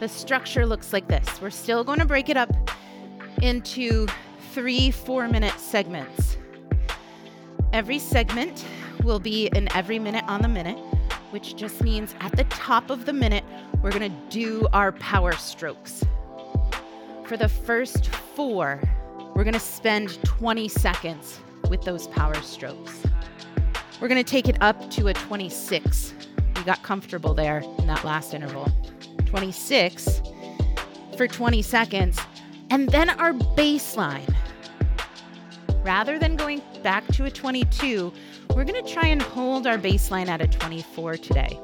the 0.02 0.10
structure 0.10 0.66
looks 0.66 0.94
like 0.94 1.08
this. 1.08 1.40
We're 1.40 1.52
still 1.52 1.84
going 1.84 2.00
to 2.00 2.06
break 2.06 2.28
it 2.28 2.36
up 2.36 2.52
into 3.44 4.08
three 4.52 4.90
four 4.90 5.28
minute 5.28 5.58
segments. 5.60 6.38
Every 7.72 8.00
segment 8.00 8.66
will 9.04 9.20
be 9.20 9.48
an 9.50 9.70
every 9.76 10.00
minute 10.00 10.26
on 10.28 10.42
the 10.42 10.48
minute, 10.48 10.80
which 11.30 11.56
just 11.56 11.84
means 11.84 12.16
at 12.20 12.36
the 12.36 12.46
top 12.46 12.90
of 12.90 13.06
the 13.06 13.14
minute, 13.14 13.44
we're 13.84 13.92
going 13.92 14.12
to 14.12 14.18
do 14.32 14.68
our 14.74 14.92
power 14.94 15.34
strokes. 15.34 16.04
For 17.26 17.38
the 17.38 17.48
first 17.48 18.08
four, 18.08 18.82
we're 19.36 19.44
going 19.44 19.54
to 19.54 19.60
spend 19.60 20.22
20 20.24 20.68
seconds 20.68 21.40
with 21.70 21.84
those 21.84 22.08
power 22.08 22.42
strokes. 22.42 23.04
We're 24.02 24.08
going 24.08 24.24
to 24.24 24.30
take 24.30 24.50
it 24.50 24.58
up 24.62 24.90
to 24.92 25.10
a 25.10 25.14
26. 25.14 26.16
We 26.56 26.64
got 26.64 26.82
comfortable 26.82 27.36
there 27.36 27.60
in 27.78 27.86
that 27.86 28.04
last 28.04 28.34
interval. 28.34 28.68
26 29.32 30.22
for 31.16 31.26
20 31.26 31.62
seconds, 31.62 32.20
and 32.70 32.90
then 32.90 33.10
our 33.10 33.32
baseline. 33.32 34.30
Rather 35.86 36.20
than 36.20 36.36
going 36.36 36.62
back 36.84 37.08
to 37.14 37.24
a 37.24 37.32
22, 37.32 38.12
we're 38.54 38.66
going 38.66 38.84
to 38.84 38.94
try 38.94 39.08
and 39.08 39.22
hold 39.22 39.66
our 39.68 39.78
baseline 39.78 40.28
at 40.28 40.42
a 40.42 40.48
24 40.48 41.16
today. 41.16 41.58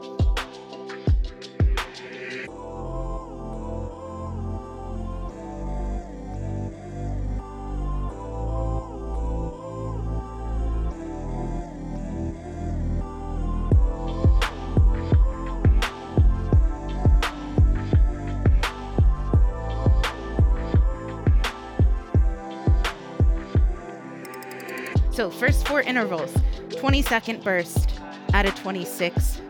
So, 25.17 25.31
first 25.31 25.67
four 25.67 25.81
intervals 25.81 26.31
20 26.77 27.01
second 27.01 27.43
burst 27.43 27.89
at 28.33 28.45
a 28.45 28.51
26, 28.51 29.41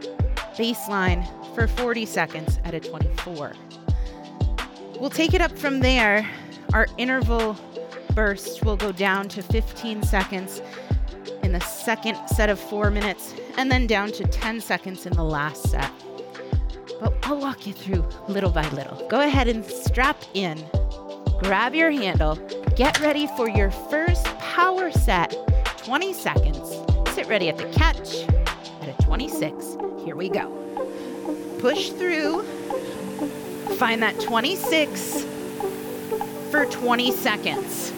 baseline 0.56 1.28
for 1.56 1.68
40 1.68 2.06
seconds 2.06 2.58
at 2.64 2.74
a 2.74 2.80
24. 2.80 3.52
We'll 4.98 5.10
take 5.10 5.34
it 5.34 5.42
up 5.42 5.52
from 5.60 5.82
there. 5.82 6.26
Our 6.74 6.88
interval 6.98 7.58
burst 8.16 8.64
will 8.64 8.78
go 8.78 8.94
down 8.94 9.28
to 9.28 9.42
15 9.42 10.04
seconds 10.04 10.62
in 11.44 11.52
the 11.52 11.60
second 11.60 12.16
set 12.28 12.48
of 12.48 12.62
four 12.62 12.90
minutes, 12.90 13.34
and 13.58 13.70
then 13.70 13.88
down 13.88 14.14
to 14.14 14.24
10 14.24 14.62
seconds 14.62 15.06
in 15.06 15.12
the 15.18 15.24
last 15.26 15.64
set. 15.64 15.92
But 17.02 17.14
I'll 17.24 17.42
walk 17.42 17.68
you 17.68 17.74
through 17.74 18.08
little 18.30 18.52
by 18.52 18.70
little. 18.70 19.06
Go 19.10 19.20
ahead 19.20 19.50
and 19.50 19.66
strap 19.66 20.24
in, 20.34 20.64
grab 21.40 21.76
your 21.76 21.92
handle, 21.92 22.36
get 22.78 23.02
ready 23.02 23.28
for 23.36 23.50
your 23.50 23.72
first 23.72 24.24
power 24.38 24.92
set 24.92 25.36
20 25.88 26.12
seconds. 26.12 26.82
Sit 27.16 27.30
ready 27.30 27.48
at 27.48 27.58
the 27.58 27.64
catch 27.68 28.28
at 28.82 28.90
a 28.90 29.04
26. 29.04 29.78
Here 30.04 30.18
we 30.18 30.28
go. 30.28 30.50
Push 31.60 31.92
through. 31.92 32.44
Find 33.78 34.04
that 34.04 34.20
26 34.20 35.26
for 36.52 36.66
20 36.66 37.12
seconds. 37.14 37.94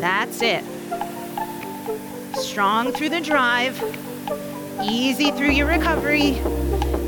That's 0.00 0.40
it. 0.40 0.64
Strong 2.34 2.92
through 2.92 3.10
the 3.10 3.20
drive. 3.20 3.78
Easy 4.82 5.32
through 5.32 5.50
your 5.50 5.66
recovery. 5.66 6.30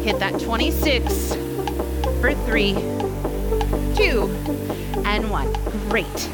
Hit 0.02 0.18
that 0.18 0.38
26 0.38 1.34
for 2.20 2.34
three, 2.44 2.74
two, 3.94 4.28
and 5.06 5.30
one. 5.30 5.50
Great. 5.88 6.30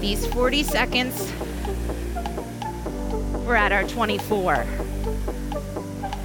These 0.00 0.26
40 0.28 0.62
seconds 0.62 1.30
we're 3.46 3.54
at 3.54 3.70
our 3.70 3.84
24. 3.84 4.64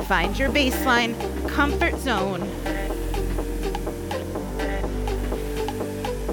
Find 0.07 0.37
your 0.37 0.49
baseline, 0.49 1.15
comfort 1.47 1.95
zone. 1.99 2.39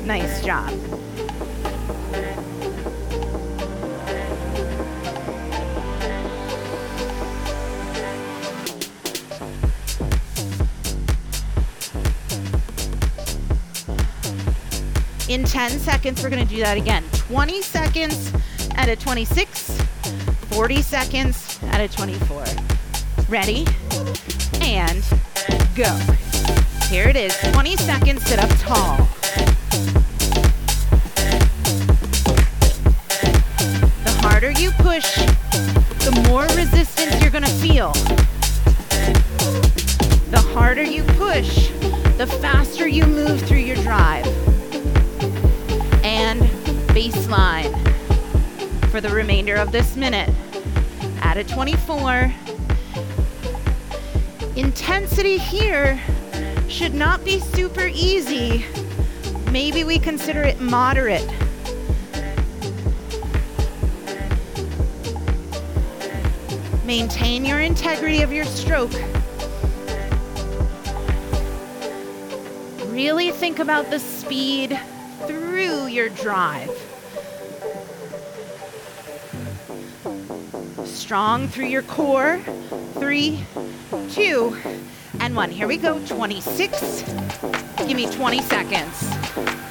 Nice 0.06 0.42
job. 0.42 0.70
In 15.28 15.44
10 15.44 15.70
seconds, 15.78 16.22
we're 16.22 16.30
going 16.30 16.42
to 16.42 16.48
do 16.48 16.62
that 16.62 16.78
again. 16.78 17.04
20 17.12 17.60
seconds 17.60 18.32
at 18.76 18.88
a 18.88 18.96
26. 18.96 19.87
40 20.50 20.82
seconds 20.82 21.58
out 21.70 21.80
of 21.80 21.94
24. 21.94 22.44
Ready? 23.28 23.66
And 24.60 25.04
go. 25.76 25.94
Here 26.88 27.08
it 27.08 27.16
is 27.16 27.36
20 27.52 27.76
seconds, 27.76 28.22
sit 28.24 28.38
up 28.38 28.50
tall. 28.58 28.96
The 34.04 34.18
harder 34.22 34.50
you 34.52 34.70
push, 34.78 35.16
the 36.04 36.24
more 36.28 36.44
resistance 36.56 37.20
you're 37.20 37.30
gonna 37.30 37.46
feel. 37.46 37.92
The 40.30 40.40
harder 40.54 40.82
you 40.82 41.04
push, 41.04 41.68
the 42.16 42.26
faster 42.40 42.88
you 42.88 43.06
move 43.06 43.42
through 43.42 43.58
your 43.58 43.76
drive. 43.76 44.26
And 46.02 46.40
baseline 46.94 47.87
for 48.88 49.00
the 49.02 49.10
remainder 49.10 49.54
of 49.54 49.70
this 49.70 49.96
minute 49.96 50.30
at 51.20 51.36
a 51.36 51.44
24. 51.44 52.32
Intensity 54.56 55.36
here 55.36 56.00
should 56.68 56.94
not 56.94 57.22
be 57.22 57.38
super 57.38 57.88
easy. 57.92 58.64
Maybe 59.50 59.84
we 59.84 59.98
consider 59.98 60.42
it 60.42 60.58
moderate. 60.60 61.26
Maintain 66.84 67.44
your 67.44 67.60
integrity 67.60 68.22
of 68.22 68.32
your 68.32 68.46
stroke. 68.46 68.92
Really 72.86 73.32
think 73.32 73.58
about 73.58 73.90
the 73.90 74.00
speed 74.00 74.80
through 75.26 75.86
your 75.86 76.08
drive. 76.08 76.70
Strong 81.08 81.48
through 81.48 81.68
your 81.68 81.80
core. 81.84 82.38
Three, 82.98 83.42
two, 84.10 84.54
and 85.20 85.34
one. 85.34 85.50
Here 85.50 85.66
we 85.66 85.78
go. 85.78 85.98
26. 86.04 87.02
Give 87.78 87.96
me 87.96 88.12
20 88.12 88.42
seconds. 88.42 89.67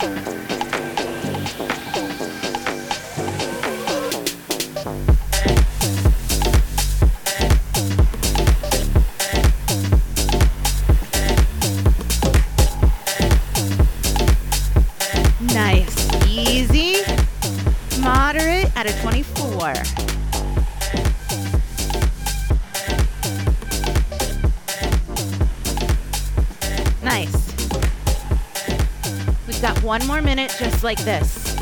One 29.99 30.07
more 30.07 30.21
minute 30.21 30.55
just 30.60 30.83
like 30.83 30.99
this. 31.05 31.55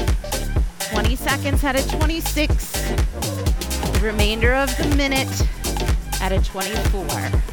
20 0.92 1.16
seconds 1.16 1.64
at 1.64 1.80
a 1.80 1.98
26. 1.98 2.72
The 3.92 4.00
remainder 4.04 4.54
of 4.54 4.76
the 4.78 4.94
minute 4.98 5.30
at 6.22 6.34
a 6.34 6.44
24. 6.44 7.45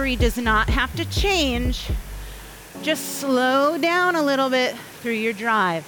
Recovery 0.00 0.16
does 0.16 0.38
not 0.38 0.70
have 0.70 0.96
to 0.96 1.04
change. 1.10 1.90
Just 2.80 3.20
slow 3.20 3.76
down 3.76 4.16
a 4.16 4.22
little 4.22 4.48
bit 4.48 4.74
through 5.02 5.12
your 5.12 5.34
drive. 5.34 5.84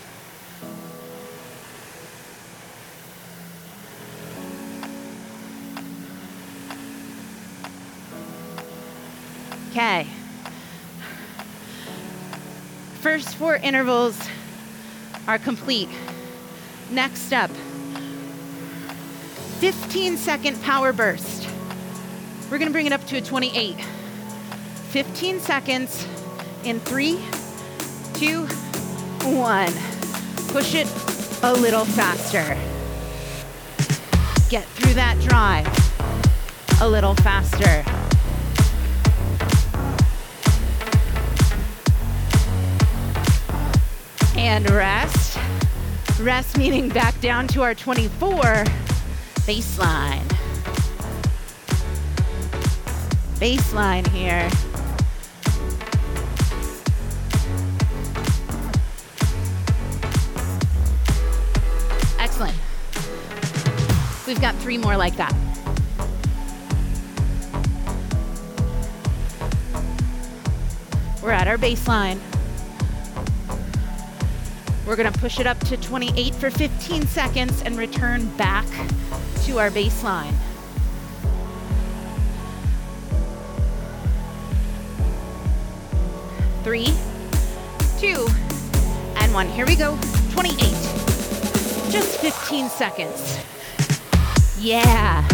Okay. 9.71 10.07
First 13.01 13.37
four 13.37 13.57
intervals 13.57 14.21
are 15.27 15.39
complete. 15.39 15.89
Next 16.91 17.33
up, 17.33 17.51
15 19.61 20.19
second 20.19 20.63
power 20.63 20.93
burst. 20.93 21.49
We're 22.51 22.59
gonna 22.59 22.71
bring 22.71 22.85
it 22.85 22.93
up 22.93 23.07
to 23.07 23.17
a 23.17 23.23
28. 23.23 24.02
15 24.93 25.41
seconds 25.41 26.07
in 26.65 26.79
three, 26.79 27.19
two, 28.13 28.47
one. 29.25 29.73
Push 30.49 30.75
it 30.75 30.87
a 31.43 31.51
little 31.51 31.87
faster. 31.87 32.45
Get 34.51 34.67
through 34.67 34.93
that 34.93 35.19
drive 35.21 35.67
a 36.83 36.87
little 36.87 37.15
faster. 37.15 37.83
And 44.39 44.71
rest. 44.71 45.39
Rest 46.21 46.59
meaning 46.59 46.91
back 46.91 47.19
down 47.23 47.47
to 47.49 47.63
our 47.63 47.75
24 47.75 48.43
baseline. 49.47 50.29
Baseline 53.41 54.07
here. 54.09 54.51
We've 64.33 64.41
got 64.41 64.57
three 64.63 64.79
more 64.79 64.97
like 64.97 65.15
that. 65.17 65.35
We're 71.23 71.33
at 71.33 71.47
our 71.47 71.59
baseline. 71.59 72.19
We're 74.87 74.97
gonna 74.97 75.13
push 75.13 75.39
it 75.39 75.47
up 75.47 75.59
to 75.67 75.77
28 75.77 76.35
for 76.37 76.49
15 76.49 77.07
seconds 77.09 77.61
and 77.61 77.77
return 77.77 78.27
back 78.39 78.65
to 79.45 79.59
our 79.59 79.69
baseline. 79.69 80.33
Three, 86.65 86.95
two, 87.99 88.27
and 89.17 89.35
one. 89.35 89.49
Here 89.49 89.67
we 89.67 89.77
go. 89.77 89.99
28. 90.31 90.57
Just 91.93 92.19
15 92.21 92.71
seconds. 92.71 93.52
Yeah. 94.63 95.29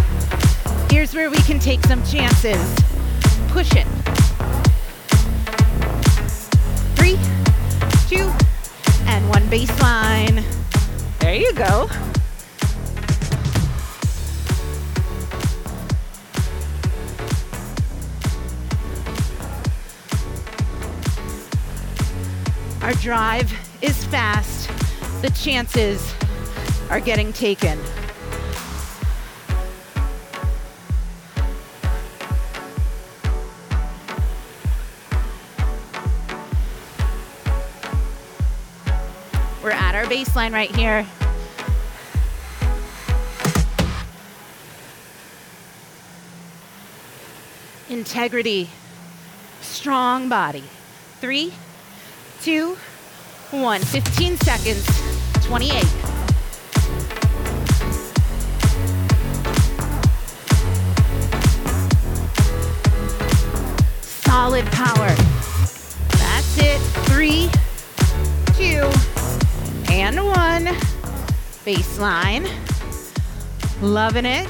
Here's 0.90 1.14
where 1.14 1.28
we 1.28 1.36
can 1.36 1.58
take 1.58 1.84
some 1.84 2.02
chances. 2.02 2.56
Push 3.48 3.72
it. 3.74 3.86
Three, 6.96 7.18
two, 8.08 8.32
and 9.06 9.28
one 9.28 9.42
baseline. 9.48 10.42
There 11.18 11.34
you 11.34 11.52
go. 11.52 11.90
Our 22.80 22.94
drive 22.94 23.52
is 23.82 24.02
fast. 24.06 24.70
The 25.20 25.28
chances 25.38 26.14
are 26.88 27.00
getting 27.00 27.34
taken. 27.34 27.78
Baseline 40.08 40.54
right 40.54 40.74
here. 40.74 41.06
Integrity, 47.90 48.70
strong 49.60 50.30
body. 50.30 50.64
Three, 51.20 51.52
two, 52.40 52.78
one. 53.50 53.82
15 53.82 54.38
seconds, 54.38 54.86
28. 55.44 55.84
Solid 64.00 64.64
power. 64.66 65.08
That's 66.16 66.58
it. 66.58 66.80
Three, 67.08 67.50
two, 68.54 68.90
and 70.00 70.24
one. 70.24 70.66
Baseline. 71.64 72.48
Loving 73.82 74.24
it. 74.24 74.46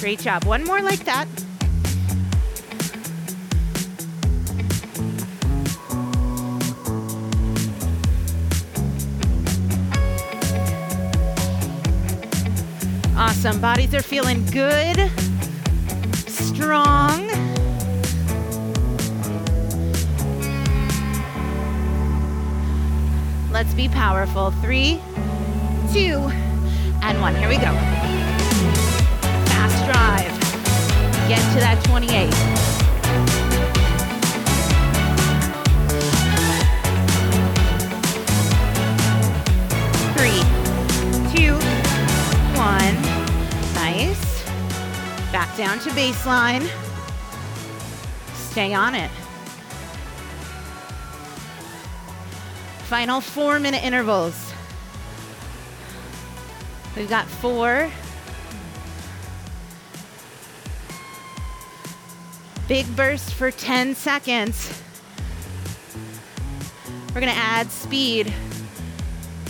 Great 0.00 0.18
job. 0.18 0.44
One 0.44 0.64
more 0.64 0.82
like 0.82 1.04
that. 1.04 1.28
Awesome. 13.38 13.60
Bodies 13.60 13.94
are 13.94 14.02
feeling 14.02 14.46
good, 14.46 14.96
strong. 16.26 17.28
Let's 23.52 23.74
be 23.74 23.88
powerful. 23.88 24.52
Three, 24.62 25.02
two, 25.92 26.30
and 27.02 27.20
one. 27.20 27.34
Here 27.34 27.50
we 27.50 27.56
go. 27.56 27.74
Fast 29.52 29.84
drive. 29.84 30.32
Get 31.28 31.40
to 31.52 31.60
that 31.60 31.84
28. 31.84 32.55
Back 45.46 45.56
down 45.56 45.78
to 45.80 45.90
baseline. 45.90 46.70
Stay 48.34 48.74
on 48.74 48.94
it. 48.94 49.10
Final 52.88 53.20
four 53.20 53.58
minute 53.58 53.82
intervals. 53.82 54.52
We've 56.96 57.08
got 57.08 57.26
four. 57.26 57.90
Big 62.68 62.86
burst 62.96 63.34
for 63.34 63.50
10 63.50 63.94
seconds. 63.94 64.82
We're 67.14 67.20
gonna 67.20 67.32
add 67.32 67.70
speed 67.70 68.32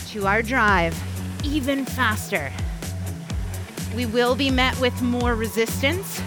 to 0.08 0.26
our 0.26 0.42
drive 0.42 0.96
even 1.44 1.84
faster. 1.84 2.52
We 3.96 4.04
will 4.04 4.34
be 4.34 4.50
met 4.50 4.78
with 4.78 5.00
more 5.00 5.34
resistance. 5.34 6.20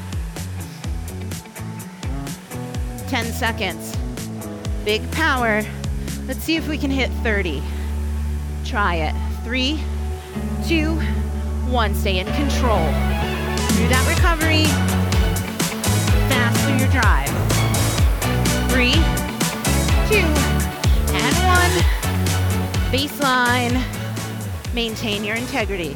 10 3.07 3.25
seconds. 3.25 3.95
Big 4.85 5.09
power. 5.11 5.61
Let's 6.25 6.39
see 6.39 6.55
if 6.55 6.67
we 6.67 6.79
can 6.79 6.89
hit 6.89 7.11
30. 7.21 7.61
Try 8.65 8.95
it. 8.95 9.13
Three, 9.43 9.79
two, 10.67 10.95
one. 11.69 11.93
Stay 11.93 12.17
in 12.17 12.25
control. 12.33 12.79
Do 13.77 13.87
that 13.87 14.03
recovery. 14.09 14.65
Fast 16.27 16.59
through 16.65 16.77
your 16.77 16.89
drive. 16.89 17.29
Three, 18.71 18.93
two, 20.09 20.25
and 21.13 21.35
one. 21.45 21.73
Baseline. 22.91 23.79
Maintain 24.73 25.23
your 25.23 25.35
integrity. 25.35 25.95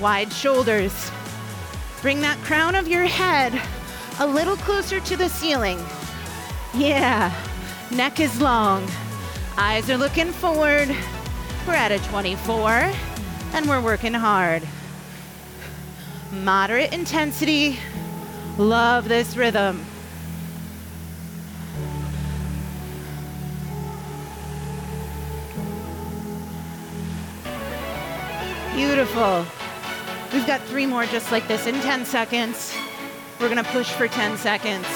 Wide 0.00 0.32
shoulders. 0.32 1.10
Bring 2.02 2.20
that 2.20 2.38
crown 2.44 2.74
of 2.74 2.86
your 2.86 3.04
head 3.04 3.60
a 4.18 4.26
little 4.26 4.56
closer 4.56 5.00
to 5.00 5.16
the 5.16 5.28
ceiling. 5.28 5.78
Yeah, 6.74 7.32
neck 7.90 8.20
is 8.20 8.40
long. 8.40 8.86
Eyes 9.56 9.88
are 9.88 9.96
looking 9.96 10.32
forward. 10.32 10.94
We're 11.66 11.74
at 11.74 11.92
a 11.92 11.98
24 12.10 12.92
and 13.52 13.66
we're 13.66 13.80
working 13.80 14.12
hard. 14.12 14.62
Moderate 16.32 16.92
intensity. 16.92 17.78
Love 18.58 19.08
this 19.08 19.36
rhythm. 19.36 19.84
Beautiful. 28.74 29.46
We've 30.32 30.46
got 30.46 30.60
three 30.62 30.86
more 30.86 31.06
just 31.06 31.30
like 31.30 31.46
this 31.46 31.66
in 31.66 31.74
10 31.76 32.04
seconds. 32.04 32.74
We're 33.40 33.48
gonna 33.48 33.64
push 33.64 33.90
for 33.92 34.08
10 34.08 34.36
seconds. 34.36 34.86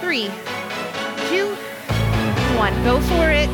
Three, 0.00 0.30
two, 1.28 1.54
one. 2.56 2.72
Go 2.82 3.00
for 3.00 3.30
it. 3.30 3.48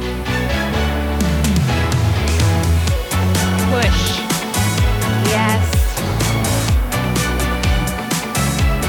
Push. 3.70 4.20
Yes. 5.28 5.62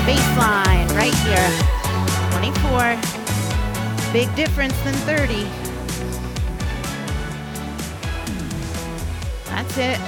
Baseline 0.06 0.88
right 0.96 1.16
here. 1.26 1.50
24. 2.40 4.14
Big 4.14 4.34
difference 4.36 4.80
than 4.84 4.94
30. 4.94 5.65
That's 9.68 9.78
it. 9.78 10.00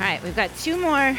All 0.00 0.06
right, 0.06 0.22
we've 0.22 0.36
got 0.36 0.50
two 0.56 0.76
more. 0.76 1.18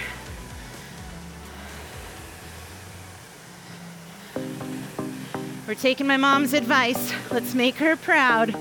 We're 5.67 5.75
taking 5.75 6.07
my 6.07 6.17
mom's 6.17 6.53
advice. 6.53 7.13
Let's 7.31 7.53
make 7.53 7.75
her 7.75 7.95
proud. 7.95 8.55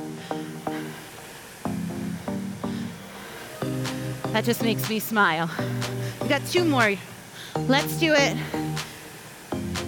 That 4.33 4.45
just 4.45 4.63
makes 4.63 4.89
me 4.91 4.99
smile. 5.01 5.51
We've 6.21 6.29
got 6.29 6.47
two 6.47 6.65
more. 6.65 6.95
Let's 7.67 7.99
do 7.99 8.15
it. 8.15 8.37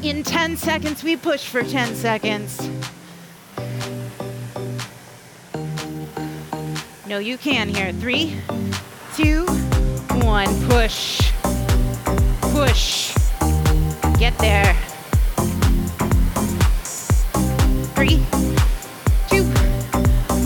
In 0.02 0.24
10 0.24 0.56
seconds, 0.56 1.04
we 1.04 1.16
push 1.16 1.46
for 1.46 1.62
10 1.62 1.94
seconds. 1.94 2.68
No, 7.06 7.18
you 7.18 7.38
can 7.38 7.68
here. 7.68 7.92
Three, 7.92 8.36
two, 9.14 9.46
one. 10.24 10.48
Push. 10.68 11.30
Push. 12.50 13.14
Get 14.18 14.36
there. 14.38 14.74
Three, 17.94 18.24
two, 19.30 19.44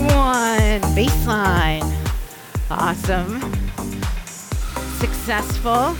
one. 0.05 0.81
Baseline. 0.93 1.81
Awesome. 2.69 3.41
Successful. 4.99 5.95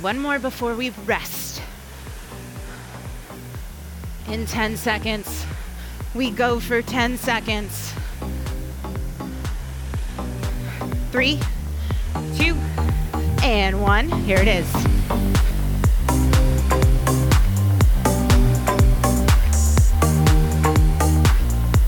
One 0.00 0.18
more 0.18 0.38
before 0.38 0.74
we 0.74 0.90
rest. 1.06 1.60
In 4.28 4.46
10 4.46 4.76
seconds, 4.76 5.44
we 6.14 6.30
go 6.30 6.60
for 6.60 6.82
10 6.82 7.16
seconds. 7.16 7.92
Three, 11.10 11.40
two, 12.36 12.54
and 13.42 13.80
one. 13.80 14.08
Here 14.08 14.38
it 14.38 14.46
is. 14.46 14.70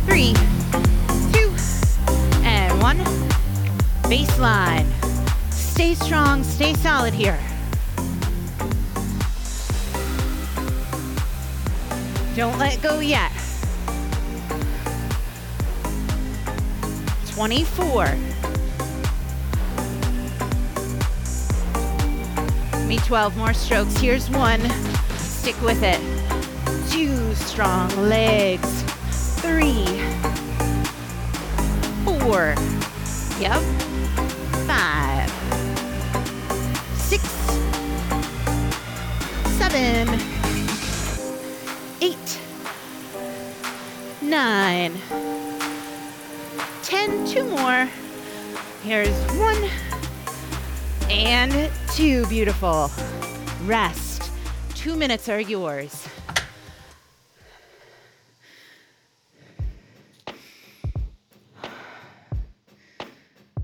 Three, 0.07 0.35
two, 1.33 1.55
and 2.45 2.83
one. 2.83 2.99
Baseline. 4.11 4.87
Stay 5.53 5.95
strong, 5.95 6.43
stay 6.43 6.75
solid 6.75 7.15
here. 7.15 7.39
Don't 12.41 12.59
let 12.59 12.81
go 12.81 13.01
yet. 13.01 13.31
24. 17.33 18.17
Me 22.87 22.97
12 22.97 23.37
more 23.37 23.53
strokes. 23.53 23.95
Here's 24.01 24.31
one. 24.31 24.59
Stick 25.19 25.61
with 25.61 25.83
it. 25.83 26.01
Two 26.91 27.35
strong 27.35 27.95
legs. 28.09 28.85
Three. 29.43 29.85
Four. 32.07 32.55
Yep. 33.39 33.61
Five. 34.67 35.31
Six. 36.97 37.41
nine, 44.41 44.95
ten, 46.83 47.27
two 47.27 47.45
more. 47.45 47.87
Here's 48.83 49.15
one 49.33 49.69
and 51.11 51.71
two. 51.91 52.25
Beautiful. 52.25 52.91
Rest. 53.67 54.31
Two 54.75 54.97
minutes 54.97 55.29
are 55.29 55.41
yours. 55.41 56.09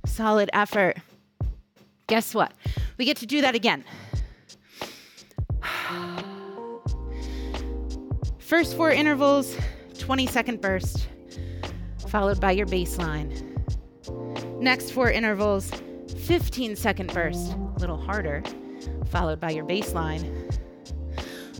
Solid 0.04 0.50
effort. 0.52 0.98
Guess 2.06 2.34
what? 2.34 2.52
We 2.98 3.06
get 3.06 3.16
to 3.16 3.26
do 3.26 3.40
that 3.40 3.54
again. 3.54 3.82
First 8.38 8.76
four 8.76 8.90
intervals 8.90 9.56
20 9.98 10.26
second 10.26 10.60
burst, 10.60 11.08
followed 12.08 12.40
by 12.40 12.52
your 12.52 12.66
baseline. 12.66 13.42
Next 14.60 14.90
four 14.90 15.10
intervals, 15.10 15.70
15 16.26 16.76
second 16.76 17.12
burst, 17.12 17.52
a 17.52 17.78
little 17.78 17.96
harder, 17.96 18.42
followed 19.06 19.40
by 19.40 19.50
your 19.50 19.64
baseline. 19.64 20.52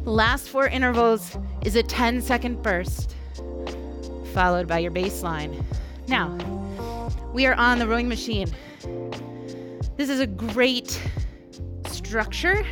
Last 0.04 0.48
four 0.48 0.68
intervals 0.68 1.36
is 1.62 1.76
a 1.76 1.82
10 1.82 2.22
second 2.22 2.62
burst, 2.62 3.14
followed 4.32 4.68
by 4.68 4.78
your 4.78 4.92
baseline. 4.92 5.64
Now, 6.08 6.36
we 7.32 7.46
are 7.46 7.54
on 7.54 7.78
the 7.78 7.86
rowing 7.86 8.08
machine. 8.08 8.48
This 9.96 10.08
is 10.08 10.20
a 10.20 10.26
great 10.26 11.00
structure 11.86 12.64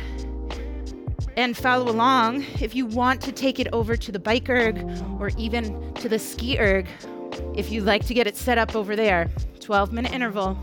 and 1.37 1.55
follow 1.55 1.91
along 1.91 2.45
if 2.61 2.75
you 2.75 2.85
want 2.85 3.21
to 3.21 3.31
take 3.31 3.59
it 3.59 3.67
over 3.73 3.97
to 3.97 4.11
the 4.11 4.19
BikeErg 4.19 5.19
or 5.19 5.31
even 5.37 5.93
to 5.95 6.07
the 6.07 6.15
SkiErg. 6.15 6.87
If 7.55 7.71
you'd 7.71 7.83
like 7.83 8.05
to 8.05 8.13
get 8.13 8.27
it 8.27 8.37
set 8.37 8.57
up 8.57 8.75
over 8.75 8.95
there, 8.95 9.29
12 9.59 9.91
minute 9.91 10.13
interval, 10.13 10.57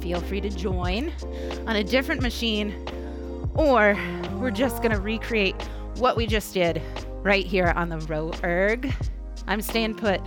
feel 0.00 0.20
free 0.20 0.40
to 0.40 0.50
join 0.50 1.12
on 1.66 1.76
a 1.76 1.84
different 1.84 2.22
machine, 2.22 2.74
or 3.54 3.98
we're 4.34 4.50
just 4.50 4.82
gonna 4.82 5.00
recreate 5.00 5.60
what 5.96 6.16
we 6.16 6.26
just 6.26 6.54
did 6.54 6.80
right 7.22 7.44
here 7.44 7.72
on 7.76 7.88
the 7.88 7.98
row 8.00 8.32
erg. 8.44 8.92
I'm 9.46 9.60
staying 9.60 9.96
put. 9.96 10.20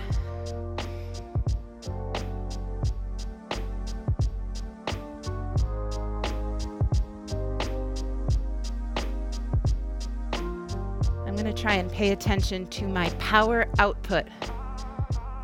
Pay 12.01 12.09
attention 12.09 12.65
to 12.65 12.87
my 12.87 13.11
power 13.19 13.67
output. 13.77 14.25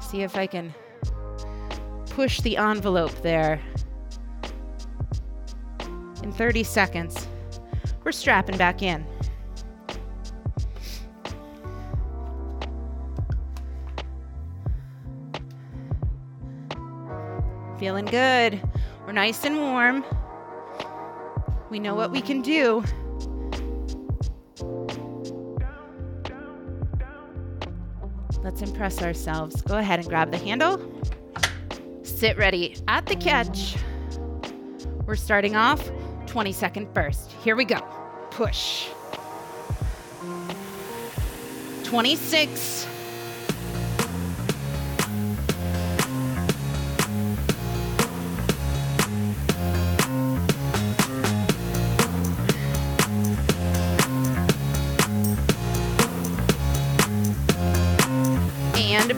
See 0.02 0.24
if 0.24 0.36
I 0.36 0.48
can 0.48 0.74
push 2.10 2.42
the 2.42 2.58
envelope 2.58 3.12
there. 3.22 3.62
In 6.24 6.32
30 6.32 6.64
seconds, 6.64 7.28
we're 8.04 8.12
strapping 8.12 8.58
back 8.58 8.82
in. 8.82 9.06
Feeling 17.78 18.06
good. 18.06 18.60
We're 19.06 19.12
nice 19.12 19.46
and 19.46 19.58
warm. 19.58 20.04
We 21.70 21.78
know 21.78 21.94
what 21.94 22.10
we 22.10 22.20
can 22.20 22.42
do. 22.42 22.84
Let's 28.48 28.62
impress 28.62 29.02
ourselves. 29.02 29.62
Go 29.64 29.76
ahead 29.76 30.00
and 30.00 30.08
grab 30.08 30.32
the 30.32 30.38
handle. 30.38 30.80
Sit 32.04 32.38
ready 32.38 32.78
at 32.88 33.06
the 33.06 33.18
catch. 33.18 33.76
We're 35.06 35.18
starting 35.18 35.58
off 35.58 35.92
20 36.28 36.54
second 36.54 36.94
burst. 36.94 37.30
Here 37.44 37.58
we 37.58 37.66
go. 37.66 37.82
Push. 38.32 38.88
26. 41.84 42.88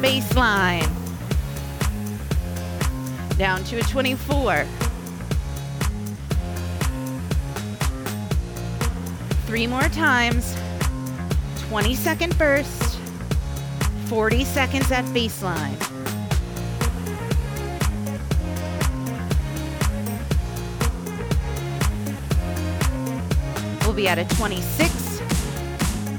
Baseline. 0.02 0.88
Down 3.38 3.64
to 3.66 3.80
a 3.80 3.82
24. 3.84 4.66
Three 9.46 9.68
more 9.68 9.90
times. 9.90 10.56
20 11.68 11.96
second 11.96 12.38
burst. 12.38 13.00
40 14.06 14.44
seconds 14.46 14.92
at 14.92 15.06
baseline. 15.06 15.78
We'll 23.84 23.94
be 23.94 24.08
at 24.08 24.20
a 24.20 24.26
26 24.36 25.22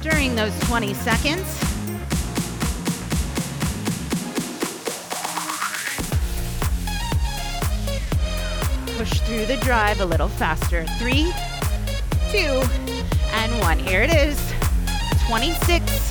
during 0.02 0.34
those 0.34 0.58
20 0.60 0.92
seconds. 0.94 1.69
Push 9.00 9.20
through 9.20 9.46
the 9.46 9.56
drive 9.64 9.98
a 10.00 10.04
little 10.04 10.28
faster. 10.28 10.84
Three, 10.98 11.32
two, 12.30 12.60
and 13.32 13.50
one. 13.60 13.78
Here 13.78 14.02
it 14.02 14.12
is 14.12 14.38
26. 15.26 16.10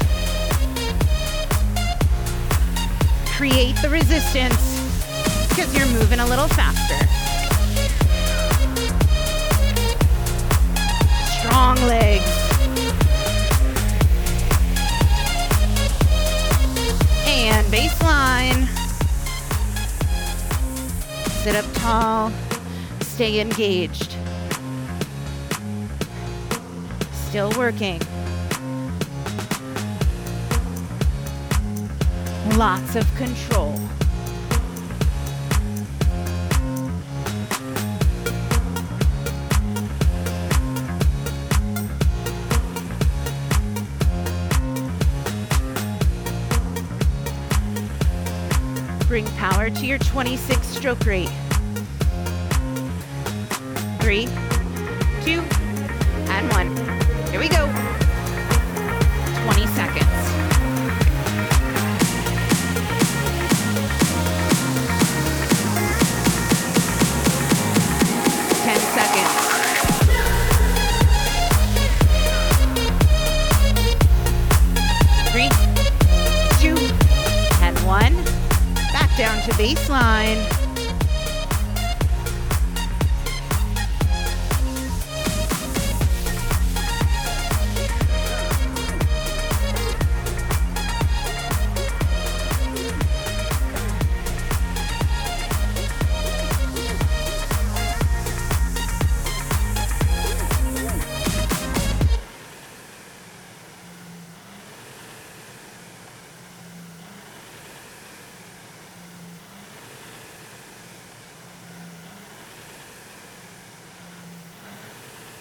Create 3.37 3.75
the 3.83 3.89
resistance 3.91 4.57
because 5.49 5.71
you're 5.77 5.85
moving 5.99 6.19
a 6.19 6.25
little 6.25 6.47
faster. 6.47 6.97
Strong 11.41 11.75
legs. 11.85 12.25
And 17.27 17.67
baseline. 17.67 18.67
Sit 21.43 21.55
up 21.55 21.65
tall 21.75 22.31
stay 23.19 23.41
engaged. 23.41 24.15
Still 27.11 27.51
working. 27.57 27.99
Lots 32.55 32.95
of 32.95 33.05
control. 33.15 33.77
Bring 49.09 49.25
power 49.35 49.69
to 49.69 49.85
your 49.85 49.97
26 49.97 50.65
stroke 50.65 51.05
rate 51.05 51.29
three, 54.09 54.48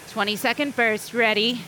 20 0.09 0.35
second 0.37 0.75
burst. 0.75 1.13
Ready? 1.13 1.61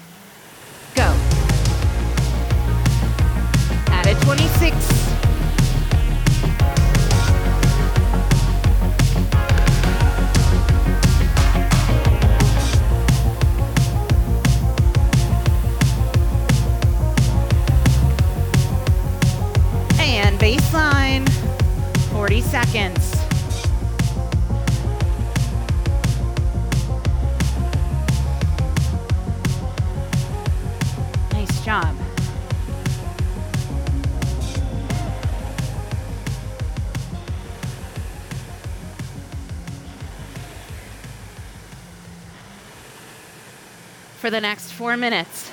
For 44.22 44.30
the 44.30 44.40
next 44.40 44.72
four 44.72 44.98
minutes, 44.98 45.50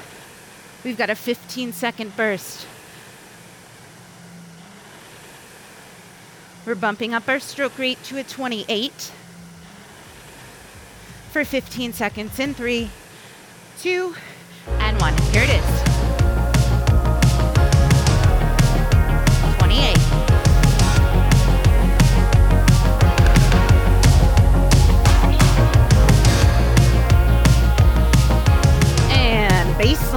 we've 0.84 0.98
got 0.98 1.08
a 1.08 1.14
15 1.14 1.72
second 1.72 2.14
burst. 2.18 2.66
We're 6.66 6.74
bumping 6.74 7.14
up 7.14 7.26
our 7.30 7.40
stroke 7.40 7.78
rate 7.78 8.02
to 8.04 8.18
a 8.18 8.24
28 8.24 8.92
for 11.30 11.46
15 11.46 11.94
seconds 11.94 12.38
in 12.38 12.52
three, 12.52 12.90
two, 13.78 14.14
and 14.80 15.00
one. 15.00 15.16
Here 15.32 15.44
it 15.44 15.48
is. 15.48 15.87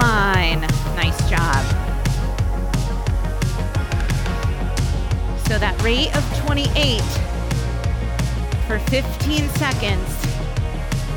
Baseline. 0.01 0.61
Nice 0.95 1.29
job. 1.29 1.63
So 5.47 5.57
that 5.59 5.79
rate 5.83 6.15
of 6.15 6.37
28 6.45 7.01
for 8.67 8.79
15 8.89 9.49
seconds, 9.49 10.07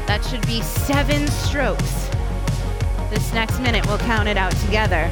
that 0.07 0.25
should 0.29 0.47
be 0.47 0.61
seven 0.63 1.27
strokes. 1.29 2.11
This 3.11 3.33
next 3.33 3.61
minute, 3.61 3.87
we'll 3.87 3.99
count 3.99 4.29
it 4.29 4.37
out 4.37 4.53
together. 4.57 5.11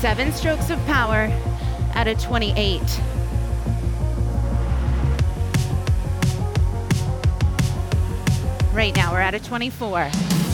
Seven 0.00 0.32
strokes 0.32 0.70
of 0.70 0.78
power 0.86 1.28
at 1.94 2.06
a 2.06 2.14
28. 2.14 2.80
Right 8.72 8.94
now, 8.94 9.12
we're 9.12 9.20
at 9.20 9.34
a 9.34 9.40
24. 9.40 10.47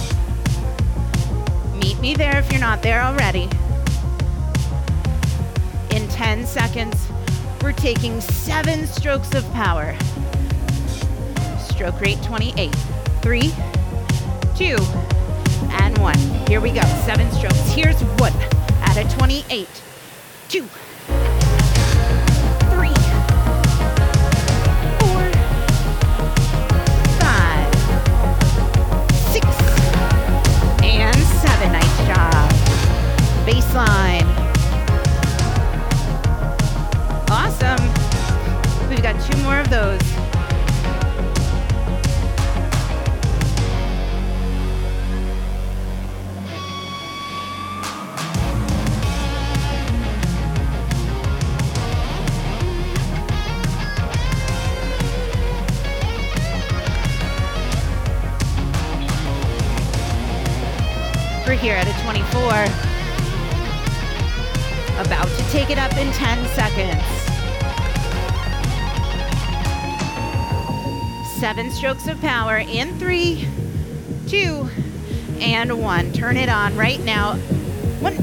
Me 2.05 2.13
there 2.13 2.39
if 2.39 2.53
you're 2.53 2.61
not 2.61 2.83
there 2.83 3.01
already. 3.01 3.45
In 5.89 6.07
10 6.09 6.45
seconds, 6.45 7.09
we're 7.63 7.73
taking 7.73 8.21
seven 8.21 8.87
strokes 8.87 9.35
of 9.35 9.43
power. 9.53 9.97
Stroke 11.59 11.99
rate 12.03 12.23
28. 12.23 12.75
Three, 13.23 13.55
two, 14.55 14.77
and 15.81 15.97
one. 15.97 16.19
Here 16.47 16.61
we 16.61 16.73
go. 16.73 16.83
Seven 17.07 17.33
strokes. 17.33 17.73
Here's 17.73 17.99
one 18.21 18.35
at 18.83 18.99
a 18.99 19.17
28. 19.17 19.67
Two, 20.51 20.69
Baseline. 33.45 34.25
Awesome. 37.29 38.89
We've 38.89 39.03
got 39.03 39.21
two 39.21 39.37
more 39.43 39.61
of 39.61 39.69
those. 39.69 40.01
We're 61.47 61.57
here 61.57 61.75
at 61.75 61.87
a 61.87 62.03
24. 62.03 62.94
About 64.99 65.27
to 65.27 65.51
take 65.51 65.71
it 65.71 65.79
up 65.79 65.93
in 65.97 66.13
10 66.13 66.47
seconds. 66.55 67.03
Seven 71.41 71.71
strokes 71.73 72.07
of 72.07 72.21
power 72.21 72.59
in 72.59 72.97
three, 72.99 73.49
two, 74.29 74.69
and 75.41 75.81
one. 75.81 76.13
Turn 76.13 76.37
it 76.37 76.49
on 76.49 76.77
right 76.77 77.01
now. 77.01 77.35
One, 78.01 78.15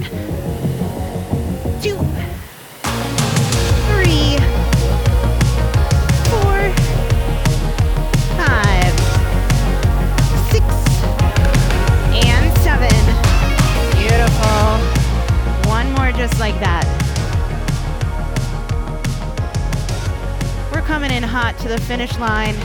to 21.59 21.67
the 21.67 21.79
finish 21.81 22.17
line. 22.17 22.55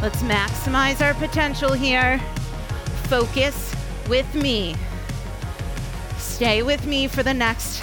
Let's 0.00 0.22
maximize 0.22 1.00
our 1.00 1.14
potential 1.14 1.72
here. 1.72 2.18
Focus 3.04 3.74
with 4.08 4.34
me. 4.34 4.74
Stay 6.18 6.62
with 6.62 6.86
me 6.86 7.06
for 7.06 7.22
the 7.22 7.34
next 7.34 7.82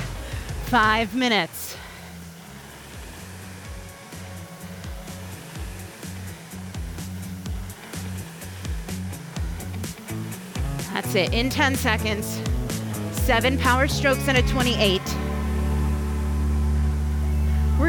five 0.66 1.16
minutes. 1.16 1.78
That's 10.94 11.16
it. 11.16 11.34
In 11.34 11.50
10 11.50 11.76
seconds, 11.76 12.42
seven 13.14 13.58
power 13.58 13.88
strokes 13.88 14.28
and 14.28 14.38
a 14.38 14.42
28. 14.42 15.02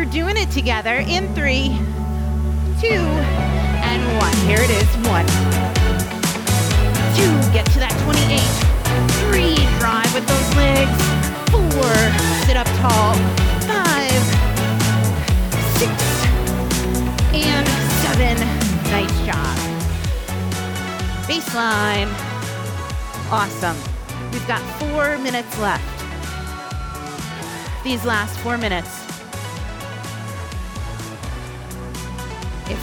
We're 0.00 0.06
doing 0.06 0.38
it 0.38 0.50
together 0.50 0.94
in 0.94 1.28
three, 1.34 1.76
two, 2.80 3.04
and 3.84 4.00
one. 4.16 4.34
Here 4.48 4.56
it 4.58 4.70
is. 4.70 4.88
One, 5.04 5.26
two, 7.12 7.28
get 7.52 7.66
to 7.72 7.78
that 7.80 7.92
28. 8.08 8.40
Three, 9.28 9.56
drive 9.78 10.08
with 10.14 10.24
those 10.24 10.56
legs. 10.56 10.88
Four, 11.52 11.92
sit 12.48 12.56
up 12.56 12.66
tall. 12.80 13.12
Five, 13.68 14.24
six, 15.76 15.92
and 17.36 17.68
seven. 18.00 18.40
Nice 18.88 19.12
job. 19.28 19.54
Baseline. 21.28 22.08
Awesome. 23.30 23.76
We've 24.32 24.48
got 24.48 24.62
four 24.80 25.18
minutes 25.18 25.58
left. 25.58 25.84
These 27.84 28.06
last 28.06 28.38
four 28.38 28.56
minutes. 28.56 28.99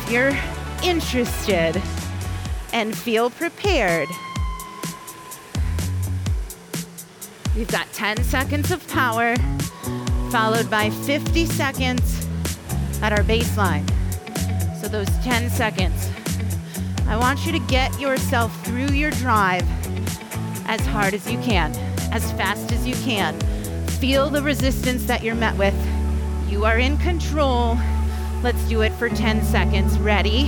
You're 0.10 0.38
interested 0.84 1.82
and 2.74 2.95
feel 2.97 3.30
prepared, 3.30 4.08
we've 7.55 7.68
got 7.70 7.91
10 7.93 8.24
seconds 8.24 8.72
of 8.72 8.88
power, 8.88 9.36
followed 10.32 10.70
by 10.70 10.89
50 10.89 11.45
seconds 11.45 12.28
at 13.01 13.12
our 13.12 13.24
baseline. 13.24 13.86
So, 14.80 14.88
those 14.88 15.10
10 15.24 15.49
seconds, 15.49 16.10
I 17.08 17.18
want 17.18 17.45
you 17.45 17.51
to 17.51 17.60
get 17.68 17.99
yourself 17.99 18.66
through 18.66 18.91
your 18.93 19.12
drive 19.12 19.66
as 20.68 20.82
hard 20.88 21.14
as 21.14 21.30
you 21.32 21.39
can, 21.39 21.76
as 22.12 22.32
fast 22.34 22.72
as 22.72 22.86
you 22.86 22.95
can. 22.95 23.39
Feel 23.99 24.30
the 24.30 24.41
resistance 24.41 25.05
that 25.05 25.24
you're 25.24 25.36
met 25.36 25.58
with. 25.58 25.76
You 26.47 26.66
are 26.66 26.78
in 26.78 26.97
control. 26.97 27.78
Let's 28.44 28.64
do 28.70 28.82
it 28.82 28.94
for 28.94 29.10
10 29.10 29.44
seconds. 29.44 29.98
Ready? 30.00 30.46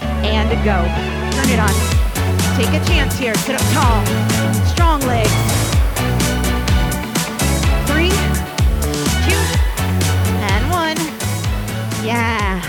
And 0.00 0.48
go. 0.64 0.82
Turn 1.36 1.50
it 1.50 1.60
on. 1.60 1.96
Take 2.56 2.80
a 2.80 2.84
chance 2.86 3.16
here. 3.18 3.34
Sit 3.34 3.54
up 3.54 3.60
tall. 3.72 4.04
Strong 4.66 5.02
legs. 5.02 5.30
Three, 7.86 8.10
two, 9.28 9.42
and 10.42 10.70
one. 10.70 10.96
Yeah. 12.04 12.62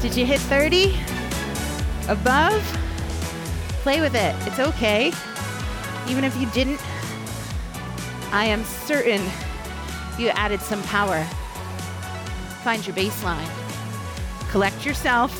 Did 0.00 0.16
you 0.16 0.24
hit 0.24 0.40
30? 0.40 0.96
Above? 2.08 2.62
Play 3.82 4.00
with 4.00 4.14
it. 4.14 4.34
It's 4.46 4.60
okay. 4.60 5.12
Even 6.08 6.24
if 6.24 6.36
you 6.40 6.46
didn't, 6.52 6.80
I 8.32 8.44
am 8.44 8.64
certain 8.64 9.20
you 10.18 10.28
added 10.28 10.60
some 10.60 10.82
power. 10.84 11.24
Find 12.62 12.86
your 12.86 12.94
baseline. 12.94 13.69
Collect 14.50 14.84
yourself. 14.84 15.32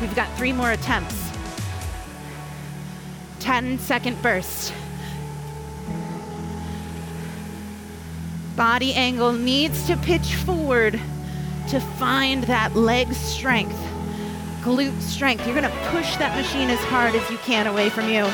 We've 0.00 0.14
got 0.16 0.36
three 0.36 0.52
more 0.52 0.72
attempts. 0.72 1.30
10 3.38 3.78
second 3.78 4.20
burst. 4.20 4.74
Body 8.56 8.92
angle 8.94 9.32
needs 9.32 9.86
to 9.86 9.96
pitch 9.96 10.34
forward 10.34 11.00
to 11.68 11.80
find 11.80 12.44
that 12.44 12.74
leg 12.74 13.12
strength, 13.14 13.78
glute 14.62 15.00
strength. 15.00 15.46
You're 15.46 15.54
gonna 15.54 15.70
push 15.90 16.16
that 16.16 16.36
machine 16.36 16.68
as 16.68 16.80
hard 16.80 17.14
as 17.14 17.30
you 17.30 17.38
can 17.38 17.68
away 17.68 17.90
from 17.90 18.08
you. 18.10 18.28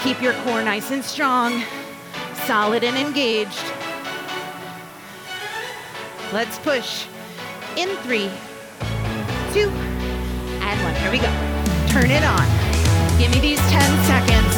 Keep 0.00 0.20
your 0.20 0.34
core 0.42 0.62
nice 0.62 0.90
and 0.90 1.04
strong, 1.04 1.62
solid 2.44 2.82
and 2.82 2.96
engaged. 2.96 3.64
Let's 6.32 6.58
push. 6.58 7.06
In 7.74 7.88
three, 8.02 8.30
two, 9.54 9.70
and 10.60 10.82
one. 10.82 10.94
Here 10.96 11.10
we 11.10 11.18
go. 11.18 11.32
Turn 11.88 12.10
it 12.10 12.22
on. 12.22 12.46
Give 13.18 13.30
me 13.30 13.40
these 13.40 13.58
10 13.70 14.04
seconds. 14.04 14.54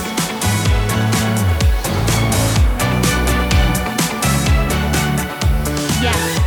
Yes, 6.02 6.38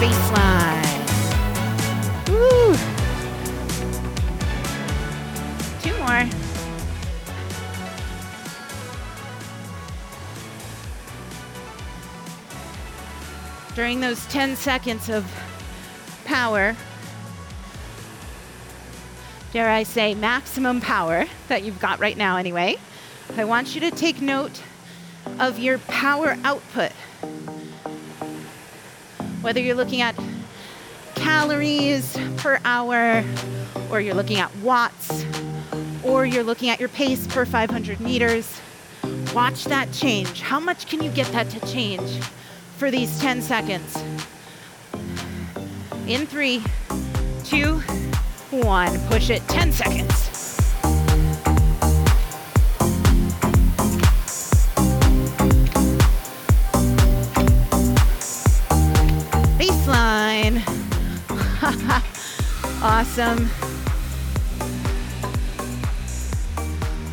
baseline. 0.00 0.98
Woo. 2.28 2.74
Two 5.82 5.96
more. 5.98 6.26
During 13.76 14.00
those 14.00 14.26
10 14.26 14.56
seconds 14.56 15.08
of 15.08 15.24
power, 16.28 16.76
dare 19.54 19.70
I 19.70 19.82
say, 19.82 20.14
maximum 20.14 20.78
power 20.82 21.24
that 21.48 21.62
you've 21.64 21.80
got 21.80 22.00
right 22.00 22.18
now, 22.18 22.36
anyway, 22.36 22.76
I 23.38 23.44
want 23.44 23.74
you 23.74 23.80
to 23.80 23.90
take 23.90 24.20
note 24.20 24.62
of 25.40 25.58
your 25.58 25.78
power 25.78 26.36
output. 26.44 26.92
Whether 29.40 29.60
you're 29.60 29.74
looking 29.74 30.02
at 30.02 30.14
calories 31.14 32.14
per 32.36 32.60
hour, 32.62 33.24
or 33.90 34.02
you're 34.02 34.14
looking 34.14 34.36
at 34.36 34.54
watts, 34.56 35.24
or 36.04 36.26
you're 36.26 36.44
looking 36.44 36.68
at 36.68 36.78
your 36.78 36.90
pace 36.90 37.26
per 37.26 37.46
500 37.46 38.00
meters, 38.00 38.60
watch 39.34 39.64
that 39.64 39.90
change. 39.92 40.42
How 40.42 40.60
much 40.60 40.88
can 40.88 41.02
you 41.02 41.10
get 41.10 41.26
that 41.28 41.48
to 41.50 41.60
change 41.72 42.22
for 42.76 42.90
these 42.90 43.18
10 43.18 43.40
seconds? 43.40 43.96
In 46.08 46.26
three, 46.26 46.62
two, 47.44 47.80
one. 48.50 48.98
Push 49.08 49.28
it 49.28 49.46
10 49.46 49.72
seconds. 49.72 50.10
Baseline. 59.58 60.62
awesome. 62.82 63.50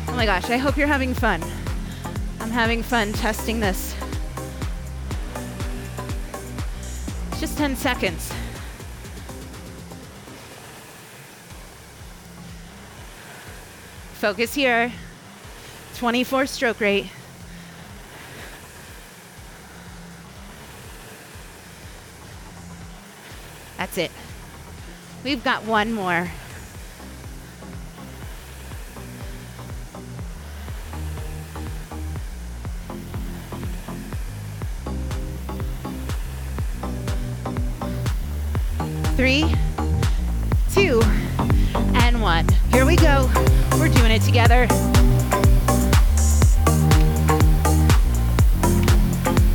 Oh 0.08 0.14
my 0.16 0.24
gosh, 0.24 0.48
I 0.48 0.56
hope 0.56 0.78
you're 0.78 0.86
having 0.86 1.12
fun. 1.12 1.44
I'm 2.40 2.50
having 2.50 2.82
fun 2.82 3.12
testing 3.12 3.60
this. 3.60 3.94
It's 7.32 7.40
just 7.40 7.58
10 7.58 7.76
seconds. 7.76 8.32
Focus 14.18 14.54
here. 14.54 14.90
24 15.96 16.46
stroke 16.46 16.80
rate. 16.80 17.06
That's 23.76 23.98
it. 23.98 24.10
We've 25.22 25.44
got 25.44 25.64
one 25.64 25.92
more. 25.92 26.30
Three, 39.14 39.44
two, 40.72 41.00
and 41.94 42.22
one. 42.22 42.48
Here 42.72 42.86
we 42.86 42.96
go. 42.96 43.30
We're 43.86 43.92
doing 43.92 44.10
it 44.10 44.22
together. 44.22 44.66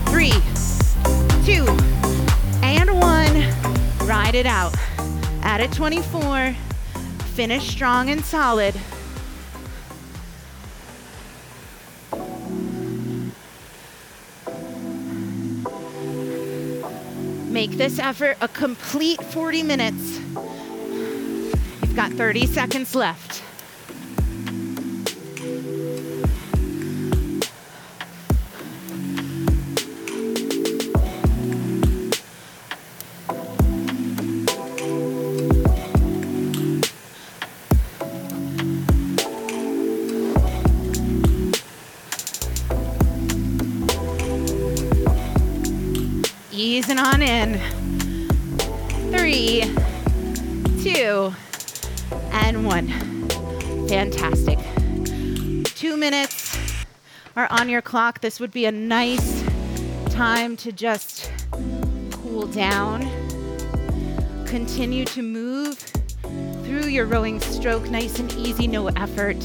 Three, 0.05 0.31
two, 1.43 1.67
and 2.63 2.89
one. 2.97 4.07
Ride 4.07 4.35
it 4.35 4.45
out. 4.45 4.73
Add 5.41 5.59
it 5.59 5.73
24. 5.73 6.55
Finish 7.33 7.67
strong 7.67 8.09
and 8.09 8.23
solid. 8.23 8.73
Make 17.49 17.71
this 17.71 17.99
effort 17.99 18.37
a 18.39 18.47
complete 18.47 19.21
40 19.21 19.63
minutes. 19.63 20.19
You've 21.81 21.97
got 21.97 22.13
30 22.13 22.45
seconds 22.45 22.95
left. 22.95 23.43
Fantastic. 54.11 54.59
Two 55.75 55.95
minutes 55.95 56.57
are 57.35 57.47
on 57.49 57.69
your 57.69 57.81
clock. 57.81 58.19
This 58.19 58.39
would 58.39 58.51
be 58.51 58.65
a 58.65 58.71
nice 58.71 59.43
time 60.09 60.57
to 60.57 60.71
just 60.71 61.31
cool 62.11 62.45
down. 62.47 63.09
Continue 64.45 65.05
to 65.05 65.21
move 65.21 65.77
through 66.63 66.87
your 66.87 67.05
rowing 67.05 67.39
stroke 67.39 67.89
nice 67.89 68.19
and 68.19 68.31
easy, 68.33 68.67
no 68.67 68.87
effort. 68.89 69.39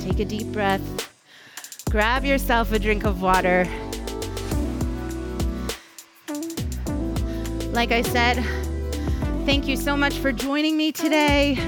Take 0.00 0.20
a 0.20 0.24
deep 0.24 0.46
breath. 0.52 1.10
Grab 1.90 2.24
yourself 2.24 2.70
a 2.72 2.78
drink 2.78 3.04
of 3.04 3.20
water. 3.20 3.66
Like 7.72 7.90
I 7.90 8.02
said, 8.02 8.61
thank 9.44 9.66
you 9.66 9.76
so 9.76 9.96
much 9.96 10.14
for 10.18 10.30
joining 10.30 10.76
me 10.76 10.92
today. 10.92 11.58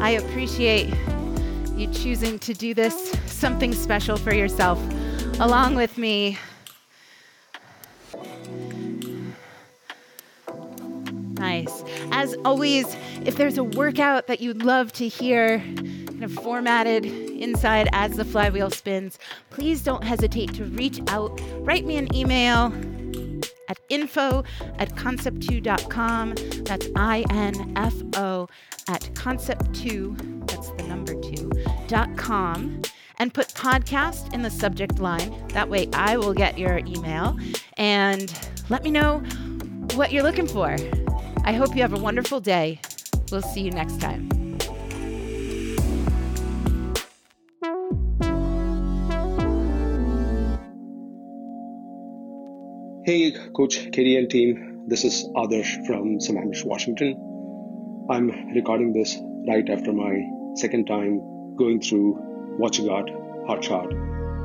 I 0.00 0.10
appreciate 0.10 0.92
you 1.76 1.86
choosing 1.92 2.38
to 2.40 2.54
do 2.54 2.74
this 2.74 3.12
something 3.26 3.72
special 3.72 4.16
for 4.16 4.34
yourself 4.34 4.80
along 5.40 5.76
with 5.76 5.96
me. 5.98 6.38
Nice. 11.38 11.84
As 12.10 12.34
always, 12.44 12.96
if 13.24 13.36
there's 13.36 13.58
a 13.58 13.64
workout 13.64 14.26
that 14.26 14.40
you'd 14.40 14.62
love 14.62 14.92
to 14.94 15.06
hear, 15.06 15.62
kind 16.16 16.24
of 16.24 16.32
formatted 16.32 17.04
inside 17.04 17.88
as 17.92 18.16
the 18.16 18.24
flywheel 18.24 18.70
spins, 18.70 19.18
please 19.50 19.82
don't 19.82 20.02
hesitate 20.02 20.54
to 20.54 20.64
reach 20.64 20.98
out. 21.08 21.38
Write 21.58 21.84
me 21.84 21.96
an 21.96 22.14
email 22.14 22.72
at 23.68 23.78
info 23.90 24.42
at 24.78 24.94
concept2.com. 24.94 26.34
That's 26.64 26.88
I 26.96 27.24
N 27.30 27.74
F 27.76 27.94
O 28.14 28.48
at 28.88 29.02
concept2, 29.12 30.46
that's 30.46 30.70
the 30.70 30.84
number 30.84 31.14
two, 31.20 31.50
dot 31.86 32.16
com. 32.16 32.80
And 33.18 33.32
put 33.34 33.48
podcast 33.48 34.32
in 34.32 34.42
the 34.42 34.50
subject 34.50 34.98
line. 34.98 35.46
That 35.48 35.68
way 35.68 35.88
I 35.92 36.16
will 36.16 36.34
get 36.34 36.58
your 36.58 36.78
email 36.78 37.36
and 37.76 38.32
let 38.70 38.84
me 38.84 38.90
know 38.90 39.18
what 39.94 40.12
you're 40.12 40.22
looking 40.22 40.46
for. 40.46 40.76
I 41.44 41.52
hope 41.52 41.74
you 41.74 41.82
have 41.82 41.94
a 41.94 41.98
wonderful 41.98 42.40
day. 42.40 42.80
We'll 43.30 43.42
see 43.42 43.62
you 43.62 43.70
next 43.70 44.00
time. 44.00 44.45
Hey, 53.06 53.30
Coach 53.56 53.92
Katie 53.92 54.16
and 54.16 54.28
team. 54.28 54.82
This 54.88 55.04
is 55.04 55.28
Adarsh 55.36 55.86
from 55.86 56.18
Sammamish, 56.18 56.64
Washington. 56.64 57.14
I'm 58.10 58.52
recording 58.52 58.92
this 58.92 59.16
right 59.46 59.70
after 59.70 59.92
my 59.92 60.12
second 60.56 60.86
time 60.86 61.20
going 61.54 61.80
through 61.80 62.18
Got 62.58 63.08
Hot 63.46 63.62
Shot. 63.62 63.94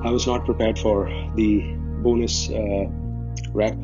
I 0.05 0.11
was 0.11 0.27
not 0.27 0.45
prepared 0.45 0.77
for 0.77 1.09
the 1.35 1.59
bonus 2.03 2.51
uh, 2.51 2.85
rep 3.51 3.75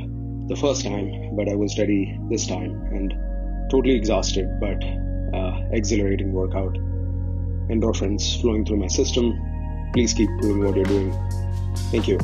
the 0.46 0.56
first 0.56 0.84
time, 0.84 1.36
but 1.36 1.50
I 1.50 1.56
was 1.56 1.76
ready 1.80 2.16
this 2.30 2.46
time 2.46 2.80
and 2.94 3.16
totally 3.72 3.96
exhausted, 3.96 4.48
but 4.60 4.78
uh, 5.36 5.60
exhilarating 5.72 6.34
workout. 6.34 6.76
Endorphins 7.72 8.40
flowing 8.42 8.64
through 8.64 8.78
my 8.78 8.88
system. 8.90 9.34
Please 9.96 10.14
keep 10.14 10.30
doing 10.40 10.64
what 10.64 10.76
you're 10.76 10.86
doing. 10.86 11.12
Thank 11.90 12.08
you. 12.08 12.20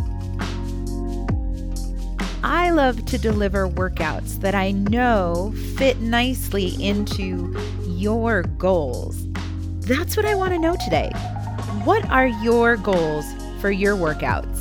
I 2.46 2.72
love 2.72 3.06
to 3.06 3.18
deliver 3.18 3.70
workouts 3.70 4.42
that 4.42 4.54
I 4.54 4.72
know 4.72 5.54
fit 5.78 6.02
nicely 6.02 6.76
into 6.84 7.58
your 7.88 8.44
goals. 8.44 9.26
That's 9.80 10.18
what 10.18 10.26
I 10.26 10.36
want 10.36 10.52
to 10.52 10.60
know 10.60 10.76
today. 10.84 11.10
What 11.86 12.04
are 12.10 12.28
your 12.28 12.76
goals 12.76 13.26
for 13.62 13.72
your 13.72 13.96
workouts? 13.96 14.60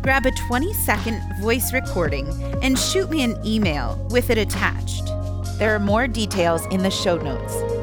Grab 0.00 0.26
a 0.26 0.30
20 0.30 0.72
second 0.74 1.20
voice 1.40 1.72
recording 1.72 2.28
and 2.62 2.78
shoot 2.78 3.10
me 3.10 3.24
an 3.24 3.36
email 3.44 4.06
with 4.12 4.30
it 4.30 4.38
attached. 4.38 5.04
There 5.58 5.74
are 5.74 5.80
more 5.80 6.06
details 6.06 6.64
in 6.66 6.84
the 6.84 6.90
show 6.90 7.16
notes. 7.16 7.75